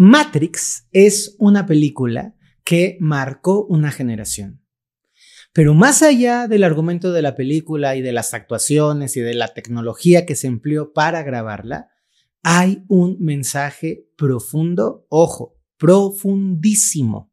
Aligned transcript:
Matrix 0.00 0.86
es 0.92 1.34
una 1.40 1.66
película 1.66 2.36
que 2.62 2.98
marcó 3.00 3.66
una 3.66 3.90
generación. 3.90 4.62
Pero 5.52 5.74
más 5.74 6.02
allá 6.02 6.46
del 6.46 6.62
argumento 6.62 7.10
de 7.10 7.20
la 7.20 7.34
película 7.34 7.96
y 7.96 8.00
de 8.00 8.12
las 8.12 8.32
actuaciones 8.32 9.16
y 9.16 9.20
de 9.20 9.34
la 9.34 9.48
tecnología 9.48 10.24
que 10.24 10.36
se 10.36 10.46
empleó 10.46 10.92
para 10.92 11.24
grabarla, 11.24 11.88
hay 12.44 12.84
un 12.86 13.16
mensaje 13.18 14.06
profundo, 14.16 15.04
ojo, 15.08 15.56
profundísimo. 15.78 17.32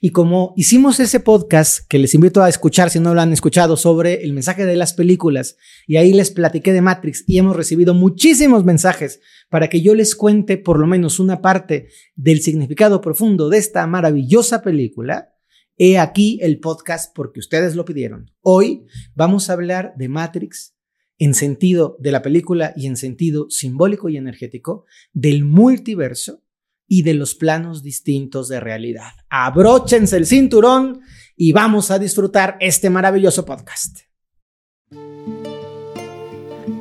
Y 0.00 0.10
como 0.10 0.52
hicimos 0.56 1.00
ese 1.00 1.20
podcast 1.20 1.86
que 1.88 1.98
les 1.98 2.14
invito 2.14 2.42
a 2.42 2.48
escuchar 2.48 2.90
si 2.90 3.00
no 3.00 3.14
lo 3.14 3.20
han 3.20 3.32
escuchado 3.32 3.76
sobre 3.76 4.22
el 4.22 4.32
mensaje 4.32 4.66
de 4.66 4.76
las 4.76 4.92
películas 4.92 5.56
y 5.86 5.96
ahí 5.96 6.12
les 6.12 6.30
platiqué 6.30 6.72
de 6.72 6.82
Matrix 6.82 7.24
y 7.26 7.38
hemos 7.38 7.56
recibido 7.56 7.94
muchísimos 7.94 8.64
mensajes 8.64 9.20
para 9.48 9.68
que 9.68 9.80
yo 9.80 9.94
les 9.94 10.14
cuente 10.14 10.58
por 10.58 10.78
lo 10.78 10.86
menos 10.86 11.20
una 11.20 11.40
parte 11.40 11.88
del 12.14 12.40
significado 12.40 13.00
profundo 13.00 13.48
de 13.48 13.58
esta 13.58 13.86
maravillosa 13.86 14.62
película, 14.62 15.34
he 15.76 15.98
aquí 15.98 16.38
el 16.42 16.60
podcast 16.60 17.14
porque 17.14 17.40
ustedes 17.40 17.74
lo 17.74 17.84
pidieron. 17.84 18.30
Hoy 18.42 18.86
vamos 19.14 19.48
a 19.48 19.54
hablar 19.54 19.94
de 19.96 20.08
Matrix 20.08 20.74
en 21.18 21.34
sentido 21.34 21.96
de 22.00 22.12
la 22.12 22.22
película 22.22 22.72
y 22.76 22.86
en 22.86 22.96
sentido 22.96 23.48
simbólico 23.48 24.08
y 24.08 24.16
energético, 24.16 24.84
del 25.12 25.44
multiverso 25.44 26.43
y 26.86 27.02
de 27.02 27.14
los 27.14 27.34
planos 27.34 27.82
distintos 27.82 28.48
de 28.48 28.60
realidad. 28.60 29.12
Abróchense 29.30 30.16
el 30.16 30.26
cinturón 30.26 31.00
y 31.36 31.52
vamos 31.52 31.90
a 31.90 31.98
disfrutar 31.98 32.56
este 32.60 32.90
maravilloso 32.90 33.44
podcast. 33.44 34.00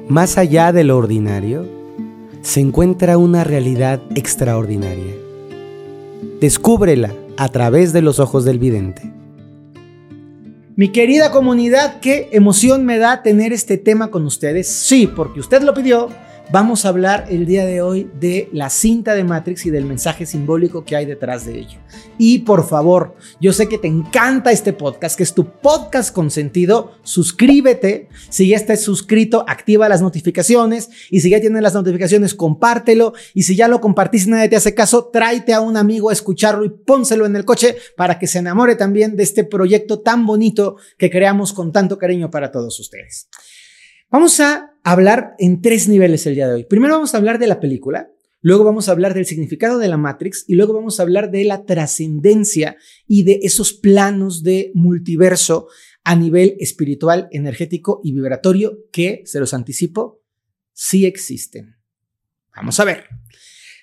Más 0.08 0.38
allá 0.38 0.72
de 0.72 0.84
lo 0.84 0.98
ordinario, 0.98 1.68
se 2.42 2.60
encuentra 2.60 3.18
una 3.18 3.44
realidad 3.44 4.02
extraordinaria. 4.16 5.16
Descúbrela 6.40 7.16
a 7.38 7.50
través 7.50 7.94
de 7.94 8.02
los 8.02 8.20
ojos 8.20 8.46
del 8.46 8.60
vidente. 8.60 9.14
Mi 10.76 10.90
querida 10.92 11.32
comunidad, 11.32 12.00
qué 12.00 12.30
emoción 12.32 12.84
me 12.84 12.98
da 12.98 13.22
tener 13.24 13.54
este 13.54 13.78
tema 13.78 14.12
con 14.12 14.26
ustedes. 14.26 14.68
Sí, 14.68 15.08
porque 15.08 15.40
usted 15.40 15.62
lo 15.62 15.74
pidió 15.74 16.10
Vamos 16.52 16.86
a 16.86 16.90
hablar 16.90 17.26
el 17.30 17.46
día 17.46 17.66
de 17.66 17.82
hoy 17.82 18.12
de 18.20 18.50
la 18.52 18.70
cinta 18.70 19.16
de 19.16 19.24
Matrix 19.24 19.66
y 19.66 19.72
del 19.72 19.86
mensaje 19.86 20.26
simbólico 20.26 20.84
que 20.84 20.96
hay 20.96 21.06
detrás 21.06 21.46
de 21.46 21.58
ella. 21.58 21.80
Y 22.18 22.40
por 22.40 22.68
favor, 22.68 23.16
yo 23.40 23.54
sé 23.54 23.68
que 23.68 23.80
te 23.80 23.88
encanta 23.88 24.52
este 24.52 24.74
podcast, 24.74 25.18
que 25.18 25.24
es 25.24 25.34
tu 25.34 25.50
podcast 25.62 26.14
con 26.14 26.30
sentido. 26.30 26.92
Suscríbete. 27.02 28.10
Si 28.30 28.50
ya 28.50 28.58
estás 28.58 28.82
suscrito, 28.82 29.46
activa 29.48 29.90
las 29.90 30.02
notificaciones. 30.02 30.90
Y 31.10 31.22
si 31.22 31.30
ya 31.30 31.40
tienes 31.40 31.64
las 31.64 31.74
notificaciones, 31.74 32.36
compártelo. 32.36 33.14
Y 33.34 33.44
si 33.44 33.56
ya 33.56 33.68
lo 33.68 33.82
compartiste 33.82 34.30
y 34.30 34.34
nadie 34.34 34.50
te 34.50 34.58
hace 34.58 34.76
caso, 34.76 35.10
tráete 35.12 35.54
a 35.54 35.62
un 35.62 35.78
amigo 35.78 36.10
a 36.10 36.14
escucharlo 36.14 36.66
y 36.66 36.70
pónselo 36.70 37.26
en 37.26 37.36
el 37.36 37.46
coche 37.46 37.78
para 37.96 38.20
que 38.20 38.28
se 38.28 38.40
enamore 38.40 38.76
también 38.76 39.16
de 39.16 39.24
este 39.24 39.44
proyecto 39.44 40.02
tan 40.02 40.26
bonito 40.28 40.76
que 40.98 41.10
creamos 41.10 41.54
con 41.54 41.72
tanto 41.72 41.98
cariño 41.98 42.30
para 42.30 42.52
todos 42.52 42.80
ustedes. 42.80 43.28
Vamos 44.12 44.40
a 44.40 44.73
hablar 44.84 45.36
en 45.40 45.62
tres 45.62 45.88
niveles 45.88 46.26
el 46.28 46.36
día 46.36 46.48
de 46.48 46.56
hoy. 46.56 46.64
Primero 46.66 46.94
vamos 46.94 47.14
a 47.14 47.18
hablar 47.18 47.40
de 47.40 47.48
la 47.48 47.60
película, 47.60 48.12
luego 48.42 48.64
vamos 48.64 48.88
a 48.88 48.92
hablar 48.92 49.14
del 49.14 49.26
significado 49.26 49.80
de 49.80 49.88
la 49.88 49.98
Matrix 49.98 50.46
y 50.48 50.56
luego 50.56 50.74
vamos 50.74 51.00
a 51.00 51.04
hablar 51.04 51.32
de 51.32 51.46
la 51.46 51.66
trascendencia 51.66 52.76
y 53.08 53.24
de 53.24 53.40
esos 53.44 53.74
planos 53.74 54.44
de 54.44 54.72
multiverso 54.76 55.68
a 56.04 56.16
nivel 56.16 56.58
espiritual, 56.60 57.30
energético 57.32 58.02
y 58.04 58.12
vibratorio 58.12 58.80
que, 58.92 59.24
se 59.26 59.40
los 59.40 59.54
anticipo, 59.54 60.22
sí 60.74 61.06
existen. 61.06 61.78
Vamos 62.56 62.80
a 62.80 62.86
ver. 62.86 63.06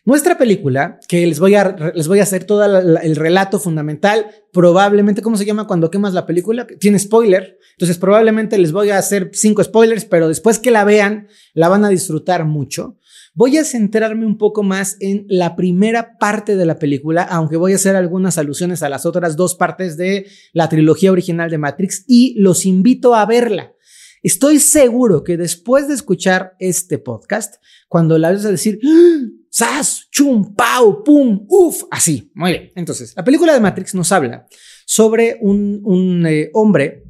Nuestra 0.06 0.38
película, 0.38 0.98
que 1.08 1.26
les 1.26 1.38
voy 1.38 1.54
a, 1.54 1.92
les 1.94 2.08
voy 2.08 2.20
a 2.20 2.22
hacer 2.22 2.44
todo 2.44 2.64
el 2.64 3.16
relato 3.16 3.58
fundamental, 3.58 4.26
probablemente, 4.50 5.20
¿cómo 5.20 5.36
se 5.36 5.44
llama 5.44 5.66
cuando 5.66 5.90
quemas 5.90 6.14
la 6.14 6.24
película? 6.24 6.66
Tiene 6.66 6.98
spoiler, 6.98 7.58
entonces 7.72 7.98
probablemente 7.98 8.56
les 8.56 8.72
voy 8.72 8.90
a 8.90 8.98
hacer 8.98 9.30
cinco 9.34 9.62
spoilers, 9.62 10.06
pero 10.06 10.28
después 10.28 10.58
que 10.58 10.70
la 10.70 10.84
vean, 10.84 11.28
la 11.52 11.68
van 11.68 11.84
a 11.84 11.90
disfrutar 11.90 12.46
mucho. 12.46 12.96
Voy 13.34 13.58
a 13.58 13.64
centrarme 13.64 14.24
un 14.24 14.38
poco 14.38 14.62
más 14.62 14.96
en 15.00 15.26
la 15.28 15.54
primera 15.54 16.16
parte 16.18 16.56
de 16.56 16.64
la 16.64 16.78
película, 16.78 17.22
aunque 17.22 17.58
voy 17.58 17.72
a 17.72 17.76
hacer 17.76 17.94
algunas 17.94 18.38
alusiones 18.38 18.82
a 18.82 18.88
las 18.88 19.04
otras 19.04 19.36
dos 19.36 19.54
partes 19.54 19.98
de 19.98 20.26
la 20.54 20.70
trilogía 20.70 21.12
original 21.12 21.50
de 21.50 21.58
Matrix 21.58 22.04
y 22.08 22.34
los 22.40 22.64
invito 22.64 23.14
a 23.14 23.26
verla. 23.26 23.74
Estoy 24.22 24.60
seguro 24.60 25.24
que 25.24 25.36
después 25.36 25.88
de 25.88 25.94
escuchar 25.94 26.54
este 26.58 26.98
podcast, 26.98 27.56
cuando 27.86 28.18
la 28.18 28.32
vas 28.32 28.44
a 28.46 28.50
decir, 28.50 28.80
¡Ah! 28.84 29.39
¡Sas! 29.50 30.06
¡Chum! 30.12 30.54
¡Pau! 30.54 31.02
¡Pum! 31.02 31.44
¡Uf! 31.48 31.82
Así. 31.90 32.30
Muy 32.34 32.52
bien. 32.52 32.72
Entonces, 32.76 33.12
la 33.16 33.24
película 33.24 33.52
de 33.52 33.60
Matrix 33.60 33.96
nos 33.96 34.12
habla 34.12 34.46
sobre 34.86 35.38
un, 35.40 36.24
eh, 36.24 36.50
hombre 36.54 37.04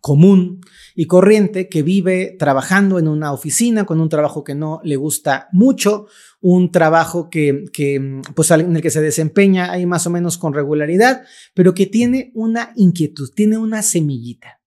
común 0.00 0.60
y 0.94 1.06
corriente 1.06 1.68
que 1.68 1.82
vive 1.82 2.36
trabajando 2.38 2.98
en 2.98 3.08
una 3.08 3.32
oficina 3.32 3.84
con 3.84 4.00
un 4.00 4.08
trabajo 4.08 4.44
que 4.44 4.54
no 4.54 4.80
le 4.84 4.96
gusta 4.96 5.48
mucho, 5.52 6.06
un 6.40 6.70
trabajo 6.70 7.28
que, 7.28 7.64
que, 7.72 8.20
pues, 8.34 8.50
en 8.52 8.76
el 8.76 8.82
que 8.82 8.90
se 8.90 9.00
desempeña 9.00 9.72
ahí 9.72 9.84
más 9.84 10.06
o 10.06 10.10
menos 10.10 10.38
con 10.38 10.54
regularidad, 10.54 11.22
pero 11.52 11.74
que 11.74 11.86
tiene 11.86 12.30
una 12.34 12.72
inquietud, 12.76 13.30
tiene 13.34 13.58
una 13.58 13.82
semillita. 13.82 14.60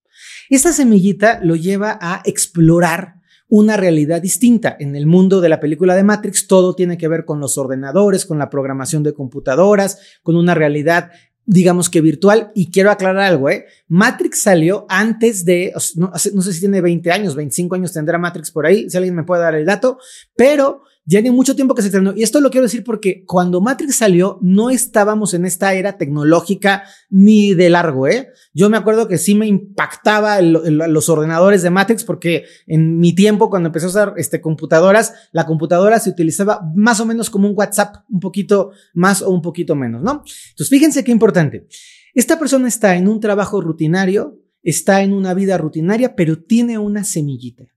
Esta 0.50 0.72
semillita 0.72 1.40
lo 1.42 1.56
lleva 1.56 1.98
a 2.00 2.22
explorar 2.24 3.15
una 3.48 3.76
realidad 3.76 4.20
distinta. 4.20 4.76
En 4.78 4.96
el 4.96 5.06
mundo 5.06 5.40
de 5.40 5.48
la 5.48 5.60
película 5.60 5.94
de 5.94 6.02
Matrix, 6.02 6.46
todo 6.46 6.74
tiene 6.74 6.98
que 6.98 7.08
ver 7.08 7.24
con 7.24 7.40
los 7.40 7.58
ordenadores, 7.58 8.26
con 8.26 8.38
la 8.38 8.50
programación 8.50 9.02
de 9.02 9.14
computadoras, 9.14 10.00
con 10.22 10.36
una 10.36 10.54
realidad 10.54 11.10
digamos 11.46 11.88
que 11.88 12.00
virtual. 12.00 12.50
Y 12.54 12.70
quiero 12.70 12.90
aclarar 12.90 13.22
algo, 13.22 13.48
¿eh? 13.48 13.66
Matrix 13.88 14.42
salió 14.42 14.84
antes 14.88 15.44
de, 15.44 15.72
no, 15.94 16.10
no, 16.10 16.42
sé 16.42 16.52
si 16.52 16.60
tiene 16.60 16.80
20 16.80 17.10
años, 17.12 17.36
25 17.36 17.76
años 17.76 17.92
tendrá 17.92 18.18
Matrix 18.18 18.50
por 18.50 18.66
ahí, 18.66 18.90
si 18.90 18.96
alguien 18.96 19.14
me 19.14 19.22
puede 19.22 19.42
dar 19.42 19.54
el 19.54 19.64
dato, 19.64 19.98
pero 20.34 20.82
ya 21.06 21.22
tiene 21.22 21.36
mucho 21.36 21.54
tiempo 21.54 21.74
que 21.74 21.82
se 21.82 21.88
estrenó. 21.88 22.12
Y 22.16 22.24
esto 22.24 22.40
lo 22.40 22.50
quiero 22.50 22.64
decir 22.64 22.82
porque 22.82 23.24
cuando 23.24 23.60
Matrix 23.60 23.96
salió, 23.96 24.38
no 24.42 24.70
estábamos 24.70 25.34
en 25.34 25.46
esta 25.46 25.72
era 25.72 25.96
tecnológica 25.96 26.82
ni 27.08 27.54
de 27.54 27.70
largo, 27.70 28.08
¿eh? 28.08 28.28
Yo 28.52 28.68
me 28.68 28.76
acuerdo 28.76 29.06
que 29.06 29.16
sí 29.16 29.36
me 29.36 29.46
impactaba 29.46 30.40
los 30.40 31.08
ordenadores 31.08 31.62
de 31.62 31.70
Matrix 31.70 32.02
porque 32.02 32.44
en 32.66 32.98
mi 32.98 33.14
tiempo, 33.14 33.48
cuando 33.50 33.68
empecé 33.68 33.86
a 33.86 33.90
usar 33.90 34.14
este, 34.16 34.40
computadoras, 34.40 35.14
la 35.30 35.46
computadora 35.46 36.00
se 36.00 36.10
utilizaba 36.10 36.60
más 36.74 36.98
o 36.98 37.06
menos 37.06 37.30
como 37.30 37.48
un 37.48 37.54
WhatsApp, 37.56 38.04
un 38.10 38.20
poquito 38.20 38.72
más 38.92 39.22
o 39.22 39.30
un 39.30 39.42
poquito 39.42 39.76
menos, 39.76 40.02
¿no? 40.02 40.24
Entonces, 40.50 40.68
fíjense 40.68 41.04
qué 41.04 41.12
importante. 41.12 41.68
Esta 42.14 42.38
persona 42.38 42.66
está 42.66 42.96
en 42.96 43.06
un 43.06 43.20
trabajo 43.20 43.60
rutinario, 43.60 44.40
está 44.62 45.02
en 45.02 45.12
una 45.12 45.34
vida 45.34 45.56
rutinaria, 45.56 46.16
pero 46.16 46.42
tiene 46.42 46.78
una 46.78 47.04
semillita 47.04 47.75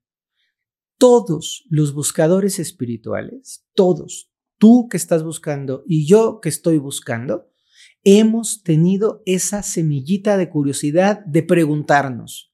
todos 0.99 1.65
los 1.69 1.93
buscadores 1.93 2.59
espirituales, 2.59 3.65
todos, 3.73 4.31
tú 4.57 4.89
que 4.89 4.97
estás 4.97 5.23
buscando 5.23 5.83
y 5.87 6.05
yo 6.05 6.41
que 6.41 6.49
estoy 6.49 6.77
buscando, 6.77 7.47
hemos 8.03 8.63
tenido 8.63 9.23
esa 9.25 9.63
semillita 9.63 10.35
de 10.37 10.49
curiosidad 10.49 11.25
de 11.25 11.41
preguntarnos, 11.41 12.53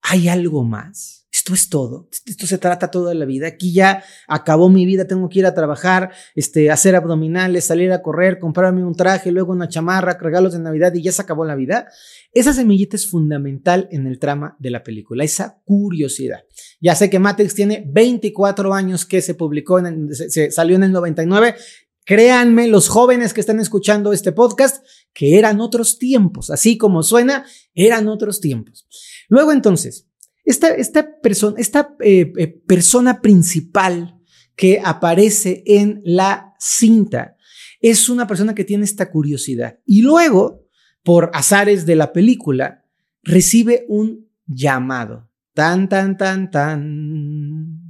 ¿hay 0.00 0.28
algo 0.28 0.62
más? 0.62 1.21
Esto 1.42 1.54
es 1.54 1.68
todo, 1.68 2.08
esto 2.24 2.46
se 2.46 2.56
trata 2.56 2.88
toda 2.92 3.14
la 3.14 3.24
vida, 3.24 3.48
aquí 3.48 3.72
ya 3.72 4.04
acabó 4.28 4.68
mi 4.68 4.86
vida, 4.86 5.08
tengo 5.08 5.28
que 5.28 5.40
ir 5.40 5.46
a 5.46 5.54
trabajar, 5.54 6.12
este, 6.36 6.70
hacer 6.70 6.94
abdominales, 6.94 7.64
salir 7.64 7.90
a 7.90 8.00
correr, 8.00 8.38
comprarme 8.38 8.84
un 8.84 8.94
traje, 8.94 9.32
luego 9.32 9.50
una 9.50 9.68
chamarra, 9.68 10.16
regalos 10.20 10.52
de 10.52 10.60
Navidad 10.60 10.94
y 10.94 11.02
ya 11.02 11.10
se 11.10 11.20
acabó 11.20 11.44
la 11.44 11.56
vida. 11.56 11.88
Esa 12.32 12.52
semillita 12.52 12.94
es 12.94 13.10
fundamental 13.10 13.88
en 13.90 14.06
el 14.06 14.20
trama 14.20 14.54
de 14.60 14.70
la 14.70 14.84
película, 14.84 15.24
esa 15.24 15.60
curiosidad. 15.64 16.44
Ya 16.80 16.94
sé 16.94 17.10
que 17.10 17.18
Matrix 17.18 17.56
tiene 17.56 17.84
24 17.88 18.72
años 18.72 19.04
que 19.04 19.20
se 19.20 19.34
publicó, 19.34 19.80
en 19.80 20.14
se 20.14 20.52
salió 20.52 20.76
en 20.76 20.84
el 20.84 20.92
99 20.92 21.56
Créanme, 22.04 22.66
los 22.66 22.88
jóvenes 22.88 23.32
que 23.32 23.40
están 23.40 23.60
escuchando 23.60 24.12
este 24.12 24.32
podcast, 24.32 24.84
que 25.12 25.38
eran 25.38 25.60
otros 25.60 26.00
tiempos, 26.00 26.50
así 26.50 26.76
como 26.76 27.04
suena, 27.04 27.46
eran 27.74 28.08
otros 28.08 28.40
tiempos. 28.40 28.88
Luego 29.28 29.52
entonces, 29.52 30.08
esta, 30.44 30.68
esta, 30.74 31.08
esta 31.56 31.96
eh, 32.00 32.32
eh, 32.36 32.48
persona 32.66 33.20
principal 33.20 34.18
que 34.56 34.80
aparece 34.84 35.62
en 35.66 36.00
la 36.04 36.54
cinta 36.58 37.36
es 37.80 38.08
una 38.08 38.26
persona 38.26 38.54
que 38.54 38.64
tiene 38.64 38.84
esta 38.84 39.10
curiosidad. 39.10 39.80
Y 39.84 40.02
luego, 40.02 40.66
por 41.02 41.30
azares 41.34 41.84
de 41.84 41.96
la 41.96 42.12
película, 42.12 42.84
recibe 43.22 43.84
un 43.88 44.30
llamado. 44.46 45.30
Tan, 45.52 45.88
tan, 45.88 46.16
tan, 46.16 46.50
tan. 46.50 47.88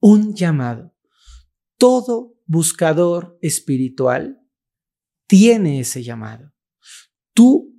Un 0.00 0.34
llamado. 0.34 0.94
Todo 1.76 2.34
buscador 2.46 3.38
espiritual 3.42 4.40
tiene 5.26 5.80
ese 5.80 6.02
llamado. 6.02 6.52
Tú 7.34 7.71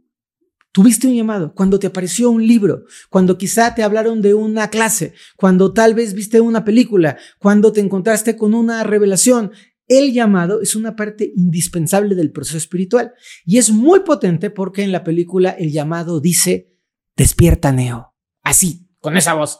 Tuviste 0.74 1.06
un 1.06 1.14
llamado 1.14 1.54
cuando 1.54 1.78
te 1.78 1.86
apareció 1.86 2.31
un 2.31 2.48
libro, 2.48 2.86
cuando 3.12 3.38
quizá 3.38 3.75
te 3.75 3.84
hablaron 3.84 4.24
de 4.24 4.34
una 4.34 4.72
clase, 4.72 5.14
cuando 5.38 5.72
tal 5.72 5.94
vez 5.94 6.16
viste 6.16 6.42
una 6.42 6.66
película, 6.66 7.16
cuando 7.38 7.72
te 7.72 7.80
encontraste 7.80 8.36
con 8.36 8.56
una 8.56 8.84
revelación. 8.84 9.52
el 9.88 10.14
llamado 10.14 10.62
es 10.62 10.75
una 10.75 10.96
parte 10.96 11.31
indispensable 11.36 12.16
del 12.16 12.31
proceso 12.31 12.58
espiritual 12.58 13.14
y 13.46 13.60
es 13.60 13.70
muy 13.70 14.00
potente 14.00 14.50
porque 14.50 14.81
en 14.81 14.92
la 14.92 15.04
película 15.04 15.52
el 15.52 15.72
llamado 15.72 16.20
dice, 16.20 16.74
despierta 17.16 17.72
Neo. 17.72 18.16
Así, 18.42 18.90
con 19.00 19.16
esa 19.16 19.36
voz, 19.36 19.60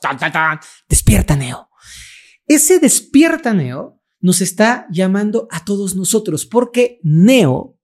despierta 0.90 1.36
Neo. 1.36 1.70
Ese 2.48 2.80
despierta 2.80 3.54
Neo 3.54 4.02
nos 4.20 4.42
está 4.42 4.88
llamando 4.90 5.48
a 5.52 5.64
todos 5.64 5.96
nosotros 5.96 6.48
porque 6.48 7.00
Neo 7.04 7.78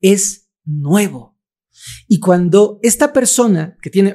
es 0.00 0.48
nuevo. 0.64 1.39
Y 2.08 2.20
cuando 2.20 2.78
esta 2.82 3.12
persona 3.12 3.76
que 3.80 3.90
tiene, 3.90 4.14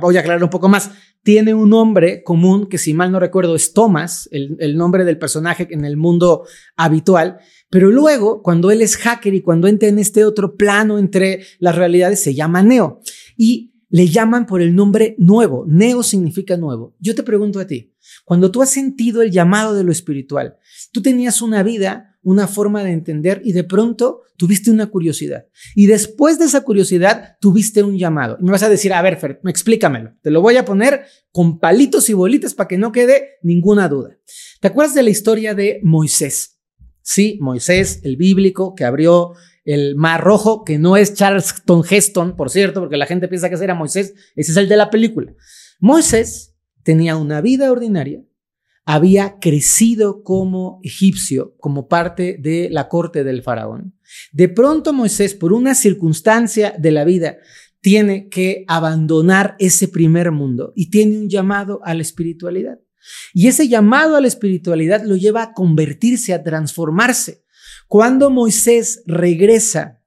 voy 0.00 0.16
a 0.16 0.20
aclarar 0.20 0.42
un 0.42 0.50
poco 0.50 0.68
más, 0.68 0.90
tiene 1.26 1.54
un 1.54 1.70
nombre 1.70 2.22
común 2.22 2.68
que 2.68 2.78
si 2.78 2.94
mal 2.94 3.10
no 3.10 3.18
recuerdo 3.18 3.56
es 3.56 3.72
Thomas, 3.72 4.28
el, 4.30 4.76
nombre 4.76 5.04
del 5.04 5.18
personaje 5.18 5.66
en 5.70 5.84
el 5.84 5.96
mundo 5.96 6.46
habitual, 6.76 7.38
pero 7.68 7.90
luego 7.90 8.42
cuando 8.42 8.70
él 8.70 8.80
es 8.80 8.96
hacker 8.96 9.34
y 9.34 9.42
cuando 9.42 9.66
entra 9.66 9.88
en 9.88 9.98
este 9.98 10.24
otro 10.24 10.56
plano 10.56 11.00
entre 11.00 11.42
las 11.58 11.74
realidades 11.74 12.22
se 12.22 12.34
llama 12.34 12.62
Neo 12.62 13.00
y 13.36 13.72
le 13.88 14.06
llaman 14.06 14.46
por 14.46 14.62
el 14.62 14.76
nombre 14.76 15.16
nuevo. 15.18 15.64
Neo 15.66 16.04
significa 16.04 16.56
nuevo. 16.56 16.94
Yo 17.00 17.14
te 17.16 17.24
pregunto 17.24 17.58
a 17.58 17.66
ti, 17.66 17.92
cuando 18.24 18.52
tú 18.52 18.62
has 18.62 18.70
sentido 18.70 19.22
el 19.22 19.32
llamado 19.32 19.74
de 19.74 19.82
lo 19.82 19.90
espiritual, 19.90 20.58
tú 20.92 21.02
tenías 21.02 21.42
una 21.42 21.64
vida 21.64 22.15
una 22.26 22.48
forma 22.48 22.82
de 22.82 22.90
entender 22.90 23.40
y 23.44 23.52
de 23.52 23.62
pronto 23.62 24.22
tuviste 24.36 24.72
una 24.72 24.86
curiosidad. 24.86 25.46
Y 25.76 25.86
después 25.86 26.40
de 26.40 26.46
esa 26.46 26.62
curiosidad 26.62 27.36
tuviste 27.40 27.84
un 27.84 27.96
llamado. 27.96 28.36
Y 28.40 28.44
me 28.44 28.50
vas 28.50 28.64
a 28.64 28.68
decir, 28.68 28.92
a 28.92 29.00
ver, 29.00 29.16
Fer, 29.16 29.40
explícamelo. 29.44 30.12
Te 30.22 30.32
lo 30.32 30.42
voy 30.42 30.56
a 30.56 30.64
poner 30.64 31.04
con 31.30 31.60
palitos 31.60 32.10
y 32.10 32.14
bolitas 32.14 32.52
para 32.52 32.66
que 32.66 32.78
no 32.78 32.90
quede 32.90 33.36
ninguna 33.42 33.88
duda. 33.88 34.18
¿Te 34.60 34.66
acuerdas 34.66 34.96
de 34.96 35.04
la 35.04 35.10
historia 35.10 35.54
de 35.54 35.78
Moisés? 35.84 36.58
Sí, 37.00 37.38
Moisés, 37.40 38.00
el 38.02 38.16
bíblico 38.16 38.74
que 38.74 38.84
abrió 38.84 39.34
el 39.64 39.94
Mar 39.94 40.24
Rojo, 40.24 40.64
que 40.64 40.80
no 40.80 40.96
es 40.96 41.14
Charleston 41.14 41.84
Heston, 41.88 42.34
por 42.34 42.50
cierto, 42.50 42.80
porque 42.80 42.96
la 42.96 43.06
gente 43.06 43.28
piensa 43.28 43.48
que 43.48 43.54
ese 43.54 43.62
era 43.62 43.74
Moisés, 43.74 44.14
ese 44.34 44.50
es 44.50 44.56
el 44.56 44.68
de 44.68 44.76
la 44.76 44.90
película. 44.90 45.32
Moisés 45.78 46.56
tenía 46.82 47.16
una 47.16 47.40
vida 47.40 47.70
ordinaria, 47.70 48.24
había 48.86 49.40
crecido 49.40 50.22
como 50.22 50.78
egipcio, 50.84 51.56
como 51.58 51.88
parte 51.88 52.38
de 52.40 52.68
la 52.70 52.88
corte 52.88 53.24
del 53.24 53.42
faraón. 53.42 53.98
De 54.32 54.48
pronto 54.48 54.92
Moisés, 54.92 55.34
por 55.34 55.52
una 55.52 55.74
circunstancia 55.74 56.72
de 56.78 56.92
la 56.92 57.04
vida, 57.04 57.38
tiene 57.80 58.28
que 58.28 58.64
abandonar 58.68 59.56
ese 59.58 59.88
primer 59.88 60.30
mundo 60.30 60.72
y 60.76 60.90
tiene 60.90 61.18
un 61.18 61.28
llamado 61.28 61.80
a 61.84 61.94
la 61.94 62.02
espiritualidad. 62.02 62.78
Y 63.34 63.48
ese 63.48 63.68
llamado 63.68 64.16
a 64.16 64.20
la 64.20 64.28
espiritualidad 64.28 65.02
lo 65.04 65.16
lleva 65.16 65.42
a 65.42 65.52
convertirse, 65.52 66.32
a 66.32 66.44
transformarse. 66.44 67.44
Cuando 67.88 68.30
Moisés 68.30 69.02
regresa 69.06 70.00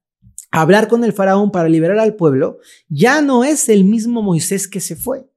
a 0.52 0.62
hablar 0.62 0.88
con 0.88 1.04
el 1.04 1.14
faraón 1.14 1.52
para 1.52 1.70
liberar 1.70 2.00
al 2.00 2.16
pueblo, 2.16 2.60
ya 2.88 3.22
no 3.22 3.44
es 3.44 3.68
el 3.68 3.84
mismo 3.84 4.22
Moisés 4.22 4.70
que 4.70 4.80
se 4.80 4.96
fue. 4.96 5.29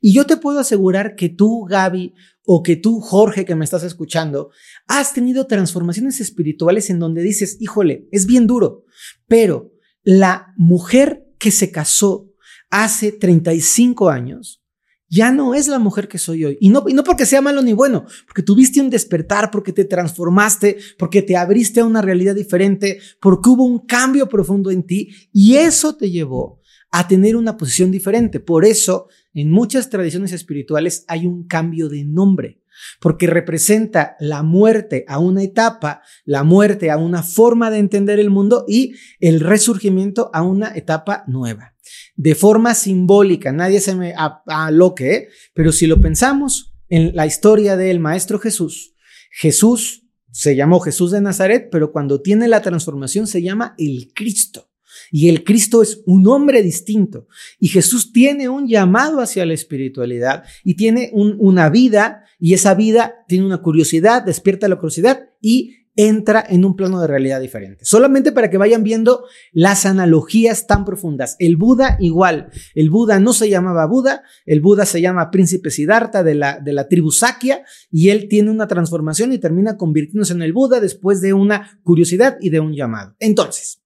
Y 0.00 0.12
yo 0.12 0.26
te 0.26 0.36
puedo 0.36 0.60
asegurar 0.60 1.14
que 1.16 1.28
tú, 1.28 1.64
Gaby, 1.64 2.14
o 2.44 2.62
que 2.62 2.76
tú, 2.76 3.00
Jorge, 3.00 3.44
que 3.44 3.54
me 3.54 3.64
estás 3.64 3.82
escuchando, 3.82 4.50
has 4.86 5.12
tenido 5.12 5.46
transformaciones 5.46 6.20
espirituales 6.20 6.88
en 6.90 6.98
donde 6.98 7.22
dices, 7.22 7.58
híjole, 7.60 8.08
es 8.10 8.26
bien 8.26 8.46
duro, 8.46 8.84
pero 9.26 9.72
la 10.02 10.54
mujer 10.56 11.26
que 11.38 11.50
se 11.50 11.70
casó 11.70 12.32
hace 12.70 13.12
35 13.12 14.08
años 14.08 14.62
ya 15.10 15.32
no 15.32 15.54
es 15.54 15.68
la 15.68 15.78
mujer 15.78 16.06
que 16.08 16.18
soy 16.18 16.44
hoy. 16.44 16.58
Y 16.60 16.68
no, 16.68 16.84
y 16.86 16.92
no 16.92 17.02
porque 17.02 17.26
sea 17.26 17.40
malo 17.40 17.62
ni 17.62 17.72
bueno, 17.72 18.04
porque 18.26 18.42
tuviste 18.42 18.80
un 18.80 18.90
despertar, 18.90 19.50
porque 19.50 19.72
te 19.72 19.84
transformaste, 19.84 20.78
porque 20.98 21.22
te 21.22 21.36
abriste 21.36 21.80
a 21.80 21.84
una 21.84 22.02
realidad 22.02 22.34
diferente, 22.34 23.00
porque 23.20 23.48
hubo 23.48 23.64
un 23.64 23.86
cambio 23.86 24.28
profundo 24.28 24.70
en 24.70 24.84
ti 24.84 25.10
y 25.32 25.56
eso 25.56 25.96
te 25.96 26.10
llevó 26.10 26.57
a 26.90 27.08
tener 27.08 27.36
una 27.36 27.56
posición 27.56 27.90
diferente. 27.90 28.40
Por 28.40 28.64
eso 28.64 29.08
en 29.34 29.50
muchas 29.50 29.90
tradiciones 29.90 30.32
espirituales 30.32 31.04
hay 31.08 31.26
un 31.26 31.46
cambio 31.46 31.88
de 31.88 32.04
nombre, 32.04 32.62
porque 33.00 33.26
representa 33.26 34.16
la 34.20 34.42
muerte 34.42 35.04
a 35.08 35.18
una 35.18 35.42
etapa, 35.42 36.02
la 36.24 36.44
muerte 36.44 36.90
a 36.90 36.96
una 36.96 37.22
forma 37.22 37.70
de 37.70 37.78
entender 37.78 38.18
el 38.18 38.30
mundo 38.30 38.64
y 38.68 38.94
el 39.20 39.40
resurgimiento 39.40 40.30
a 40.32 40.42
una 40.42 40.76
etapa 40.76 41.24
nueva. 41.26 41.74
De 42.16 42.34
forma 42.34 42.74
simbólica, 42.74 43.52
nadie 43.52 43.80
se 43.80 43.94
me 43.94 44.14
aloque, 44.46 45.14
¿eh? 45.14 45.28
pero 45.54 45.72
si 45.72 45.86
lo 45.86 46.00
pensamos 46.00 46.74
en 46.88 47.14
la 47.14 47.26
historia 47.26 47.76
del 47.76 48.00
Maestro 48.00 48.38
Jesús, 48.38 48.94
Jesús 49.30 50.08
se 50.30 50.56
llamó 50.56 50.80
Jesús 50.80 51.10
de 51.10 51.20
Nazaret, 51.20 51.68
pero 51.70 51.92
cuando 51.92 52.20
tiene 52.20 52.48
la 52.48 52.60
transformación 52.60 53.26
se 53.26 53.42
llama 53.42 53.74
el 53.78 54.12
Cristo. 54.14 54.67
Y 55.10 55.28
el 55.28 55.44
Cristo 55.44 55.82
es 55.82 56.02
un 56.06 56.26
hombre 56.26 56.62
distinto. 56.62 57.26
Y 57.58 57.68
Jesús 57.68 58.12
tiene 58.12 58.48
un 58.48 58.68
llamado 58.68 59.20
hacia 59.20 59.46
la 59.46 59.54
espiritualidad 59.54 60.44
y 60.64 60.74
tiene 60.74 61.10
una 61.12 61.68
vida 61.68 62.24
y 62.38 62.54
esa 62.54 62.74
vida 62.74 63.14
tiene 63.26 63.44
una 63.44 63.62
curiosidad, 63.62 64.22
despierta 64.22 64.68
la 64.68 64.76
curiosidad 64.76 65.30
y 65.40 65.78
entra 65.98 66.44
en 66.48 66.64
un 66.64 66.76
plano 66.76 67.00
de 67.00 67.08
realidad 67.08 67.40
diferente. 67.40 67.84
Solamente 67.84 68.30
para 68.30 68.50
que 68.50 68.56
vayan 68.56 68.84
viendo 68.84 69.24
las 69.50 69.84
analogías 69.84 70.68
tan 70.68 70.84
profundas. 70.84 71.34
El 71.40 71.56
Buda 71.56 71.96
igual. 71.98 72.50
El 72.76 72.88
Buda 72.88 73.18
no 73.18 73.32
se 73.32 73.48
llamaba 73.50 73.84
Buda, 73.86 74.22
el 74.46 74.60
Buda 74.60 74.86
se 74.86 75.00
llama 75.00 75.32
Príncipe 75.32 75.72
Siddhartha 75.72 76.22
de 76.22 76.36
la, 76.36 76.60
de 76.60 76.72
la 76.72 76.86
tribu 76.86 77.10
Sakya 77.10 77.64
y 77.90 78.10
él 78.10 78.28
tiene 78.28 78.52
una 78.52 78.68
transformación 78.68 79.32
y 79.32 79.38
termina 79.38 79.76
convirtiéndose 79.76 80.34
en 80.34 80.42
el 80.42 80.52
Buda 80.52 80.78
después 80.78 81.20
de 81.20 81.32
una 81.32 81.80
curiosidad 81.82 82.36
y 82.40 82.50
de 82.50 82.60
un 82.60 82.74
llamado. 82.74 83.16
Entonces, 83.18 83.82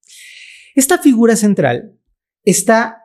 esta 0.74 0.98
figura 0.98 1.36
central 1.36 1.98
está 2.44 3.02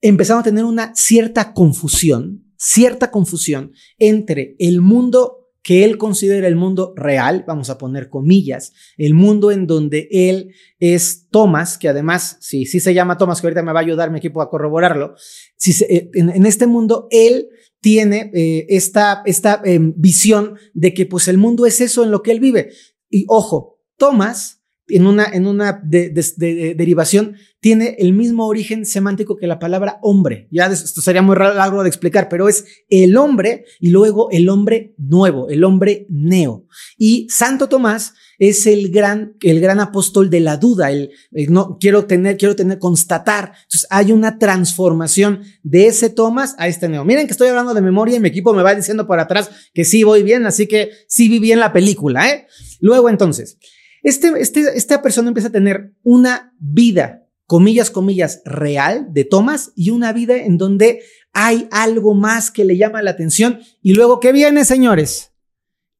empezando 0.00 0.40
a 0.40 0.44
tener 0.44 0.64
una 0.64 0.94
cierta 0.94 1.52
confusión, 1.52 2.52
cierta 2.56 3.10
confusión 3.10 3.72
entre 3.98 4.56
el 4.58 4.80
mundo 4.80 5.40
que 5.62 5.84
él 5.84 5.98
considera 5.98 6.48
el 6.48 6.56
mundo 6.56 6.94
real, 6.96 7.44
vamos 7.46 7.68
a 7.68 7.76
poner 7.76 8.08
comillas, 8.08 8.72
el 8.96 9.14
mundo 9.14 9.50
en 9.50 9.66
donde 9.66 10.08
él 10.10 10.54
es 10.78 11.28
Thomas, 11.30 11.76
que 11.76 11.88
además, 11.88 12.38
si 12.40 12.64
sí, 12.64 12.80
se 12.80 12.94
llama 12.94 13.18
Thomas, 13.18 13.40
que 13.40 13.46
ahorita 13.46 13.62
me 13.62 13.72
va 13.72 13.80
a 13.80 13.82
ayudar 13.82 14.10
mi 14.10 14.18
equipo 14.18 14.40
a 14.40 14.48
corroborarlo, 14.48 15.14
si 15.56 15.84
eh, 15.84 16.10
en, 16.14 16.46
este 16.46 16.66
mundo 16.66 17.08
él 17.10 17.48
tiene 17.80 18.30
eh, 18.34 18.66
esta, 18.70 19.22
esta 19.26 19.60
em, 19.64 19.92
visión 19.96 20.56
de 20.72 20.94
que 20.94 21.06
pues 21.06 21.28
el 21.28 21.36
mundo 21.36 21.66
es 21.66 21.80
eso 21.80 22.04
en 22.04 22.10
lo 22.10 22.22
que 22.22 22.32
él 22.32 22.40
vive. 22.40 22.70
Y 23.10 23.24
ojo, 23.28 23.80
Thomas 23.96 24.59
en 24.90 25.06
una, 25.06 25.24
en 25.24 25.46
una 25.46 25.80
derivación 25.82 27.36
tiene 27.60 27.96
el 27.98 28.14
mismo 28.14 28.46
origen 28.46 28.86
semántico 28.86 29.36
que 29.36 29.46
la 29.46 29.58
palabra 29.58 29.98
hombre. 30.02 30.48
Ya 30.50 30.66
esto 30.66 31.00
sería 31.02 31.20
muy 31.20 31.36
largo 31.36 31.82
de 31.82 31.88
explicar, 31.88 32.28
pero 32.28 32.48
es 32.48 32.64
el 32.88 33.16
hombre 33.16 33.66
y 33.78 33.90
luego 33.90 34.30
el 34.30 34.48
hombre 34.48 34.94
nuevo, 34.96 35.48
el 35.50 35.62
hombre 35.64 36.06
neo. 36.08 36.66
Y 36.96 37.26
Santo 37.28 37.68
Tomás 37.68 38.14
es 38.38 38.66
el 38.66 38.90
gran, 38.90 39.34
el 39.42 39.60
gran 39.60 39.78
apóstol 39.80 40.30
de 40.30 40.40
la 40.40 40.56
duda, 40.56 40.90
el, 40.90 41.10
no 41.50 41.76
quiero 41.78 42.06
tener, 42.06 42.38
quiero 42.38 42.56
tener, 42.56 42.78
constatar. 42.78 43.52
Entonces 43.64 43.86
hay 43.90 44.12
una 44.12 44.38
transformación 44.38 45.42
de 45.62 45.88
ese 45.88 46.08
Tomás 46.08 46.54
a 46.58 46.66
este 46.66 46.88
neo. 46.88 47.04
Miren 47.04 47.26
que 47.26 47.32
estoy 47.32 47.48
hablando 47.48 47.74
de 47.74 47.82
memoria 47.82 48.16
y 48.16 48.20
mi 48.20 48.28
equipo 48.28 48.54
me 48.54 48.62
va 48.62 48.74
diciendo 48.74 49.06
por 49.06 49.20
atrás 49.20 49.50
que 49.74 49.84
sí 49.84 50.02
voy 50.02 50.22
bien, 50.22 50.46
así 50.46 50.66
que 50.66 50.90
sí 51.06 51.28
vi 51.28 51.38
bien 51.38 51.60
la 51.60 51.74
película, 51.74 52.30
¿eh? 52.30 52.46
Luego 52.80 53.10
entonces, 53.10 53.58
este, 54.02 54.32
este, 54.40 54.76
esta 54.76 55.02
persona 55.02 55.28
empieza 55.28 55.48
a 55.48 55.52
tener 55.52 55.94
una 56.02 56.54
vida, 56.58 57.26
comillas, 57.46 57.90
comillas, 57.90 58.42
real 58.44 59.08
de 59.10 59.24
Thomas 59.24 59.72
y 59.74 59.90
una 59.90 60.12
vida 60.12 60.36
en 60.36 60.56
donde 60.58 61.02
hay 61.32 61.68
algo 61.70 62.14
más 62.14 62.50
que 62.50 62.64
le 62.64 62.76
llama 62.76 63.02
la 63.02 63.10
atención. 63.10 63.60
Y 63.82 63.94
luego, 63.94 64.20
¿qué 64.20 64.32
viene, 64.32 64.64
señores? 64.64 65.32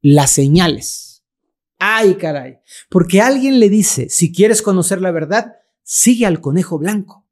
Las 0.00 0.30
señales. 0.30 1.24
Ay, 1.78 2.14
caray. 2.14 2.58
Porque 2.88 3.20
alguien 3.20 3.58
le 3.58 3.68
dice, 3.68 4.08
si 4.08 4.32
quieres 4.32 4.62
conocer 4.62 5.00
la 5.00 5.10
verdad, 5.10 5.54
sigue 5.82 6.26
al 6.26 6.40
conejo 6.40 6.78
blanco. 6.78 7.26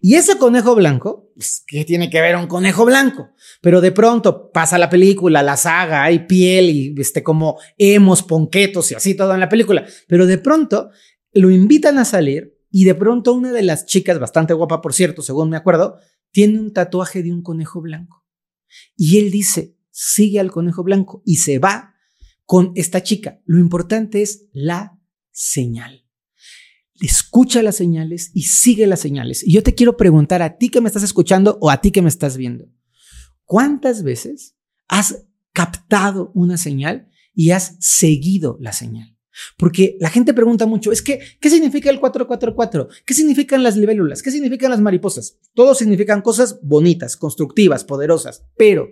Y 0.00 0.14
ese 0.14 0.38
conejo 0.38 0.74
blanco, 0.74 1.25
¿qué 1.66 1.84
tiene 1.84 2.10
que 2.10 2.20
ver 2.20 2.36
un 2.36 2.46
conejo 2.46 2.84
blanco? 2.84 3.30
Pero 3.60 3.80
de 3.80 3.92
pronto 3.92 4.50
pasa 4.50 4.78
la 4.78 4.90
película, 4.90 5.42
la 5.42 5.56
saga, 5.56 6.04
hay 6.04 6.26
piel 6.26 6.70
y 6.70 6.94
este, 6.98 7.22
como 7.22 7.58
hemos, 7.78 8.22
ponquetos 8.22 8.90
y 8.90 8.94
así 8.94 9.14
todo 9.14 9.34
en 9.34 9.40
la 9.40 9.48
película. 9.48 9.86
Pero 10.08 10.26
de 10.26 10.38
pronto 10.38 10.90
lo 11.32 11.50
invitan 11.50 11.98
a 11.98 12.04
salir 12.04 12.56
y 12.70 12.84
de 12.84 12.94
pronto 12.94 13.32
una 13.32 13.52
de 13.52 13.62
las 13.62 13.86
chicas, 13.86 14.18
bastante 14.18 14.54
guapa 14.54 14.80
por 14.80 14.94
cierto, 14.94 15.22
según 15.22 15.50
me 15.50 15.56
acuerdo, 15.56 15.98
tiene 16.30 16.58
un 16.58 16.72
tatuaje 16.72 17.22
de 17.22 17.32
un 17.32 17.42
conejo 17.42 17.80
blanco. 17.80 18.24
Y 18.96 19.18
él 19.18 19.30
dice, 19.30 19.76
sigue 19.90 20.40
al 20.40 20.50
conejo 20.50 20.82
blanco 20.82 21.22
y 21.24 21.36
se 21.36 21.58
va 21.58 21.94
con 22.44 22.72
esta 22.74 23.02
chica. 23.02 23.40
Lo 23.44 23.58
importante 23.58 24.22
es 24.22 24.48
la 24.52 24.98
señal 25.30 26.05
escucha 27.00 27.62
las 27.62 27.76
señales 27.76 28.30
y 28.34 28.42
sigue 28.42 28.86
las 28.86 29.00
señales. 29.00 29.46
Y 29.46 29.52
yo 29.52 29.62
te 29.62 29.74
quiero 29.74 29.96
preguntar 29.96 30.42
a 30.42 30.56
ti 30.56 30.68
que 30.68 30.80
me 30.80 30.88
estás 30.88 31.02
escuchando 31.02 31.58
o 31.60 31.70
a 31.70 31.80
ti 31.80 31.90
que 31.90 32.02
me 32.02 32.08
estás 32.08 32.36
viendo, 32.36 32.66
¿cuántas 33.44 34.02
veces 34.02 34.56
has 34.88 35.26
captado 35.52 36.30
una 36.34 36.56
señal 36.56 37.08
y 37.34 37.50
has 37.50 37.76
seguido 37.80 38.56
la 38.60 38.72
señal? 38.72 39.16
Porque 39.58 39.96
la 40.00 40.08
gente 40.08 40.32
pregunta 40.32 40.66
mucho, 40.66 40.92
es 40.92 41.02
que, 41.02 41.20
¿qué 41.40 41.50
significa 41.50 41.90
el 41.90 42.00
444? 42.00 42.88
¿Qué 43.04 43.14
significan 43.14 43.62
las 43.62 43.76
libélulas? 43.76 44.22
¿Qué 44.22 44.30
significan 44.30 44.70
las 44.70 44.80
mariposas? 44.80 45.38
Todos 45.54 45.78
significan 45.78 46.22
cosas 46.22 46.58
bonitas, 46.62 47.16
constructivas, 47.16 47.84
poderosas. 47.84 48.44
Pero, 48.56 48.88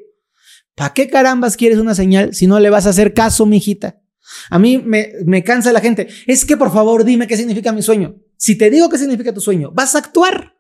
¿para 0.75 0.93
qué 0.93 1.09
carambas 1.09 1.57
quieres 1.57 1.79
una 1.79 1.95
señal 1.95 2.35
si 2.35 2.47
no 2.47 2.61
le 2.61 2.71
vas 2.71 2.87
a 2.87 2.91
hacer 2.91 3.15
caso, 3.15 3.47
mijita? 3.47 4.03
A 4.51 4.59
mí 4.59 4.79
me, 4.79 5.13
me 5.25 5.45
cansa 5.45 5.73
la 5.73 5.81
gente. 5.81 6.09
Es 6.27 6.45
que 6.45 6.57
por 6.57 6.73
favor 6.73 7.05
dime 7.05 7.27
qué 7.27 7.37
significa 7.37 7.73
mi 7.73 7.83
sueño. 7.83 8.17
Si 8.37 8.57
te 8.57 8.71
digo 8.71 8.89
qué 8.89 8.99
significa 8.99 9.33
tu 9.33 9.41
sueño, 9.41 9.71
vas 9.73 9.95
a 9.95 9.99
actuar. 9.99 10.55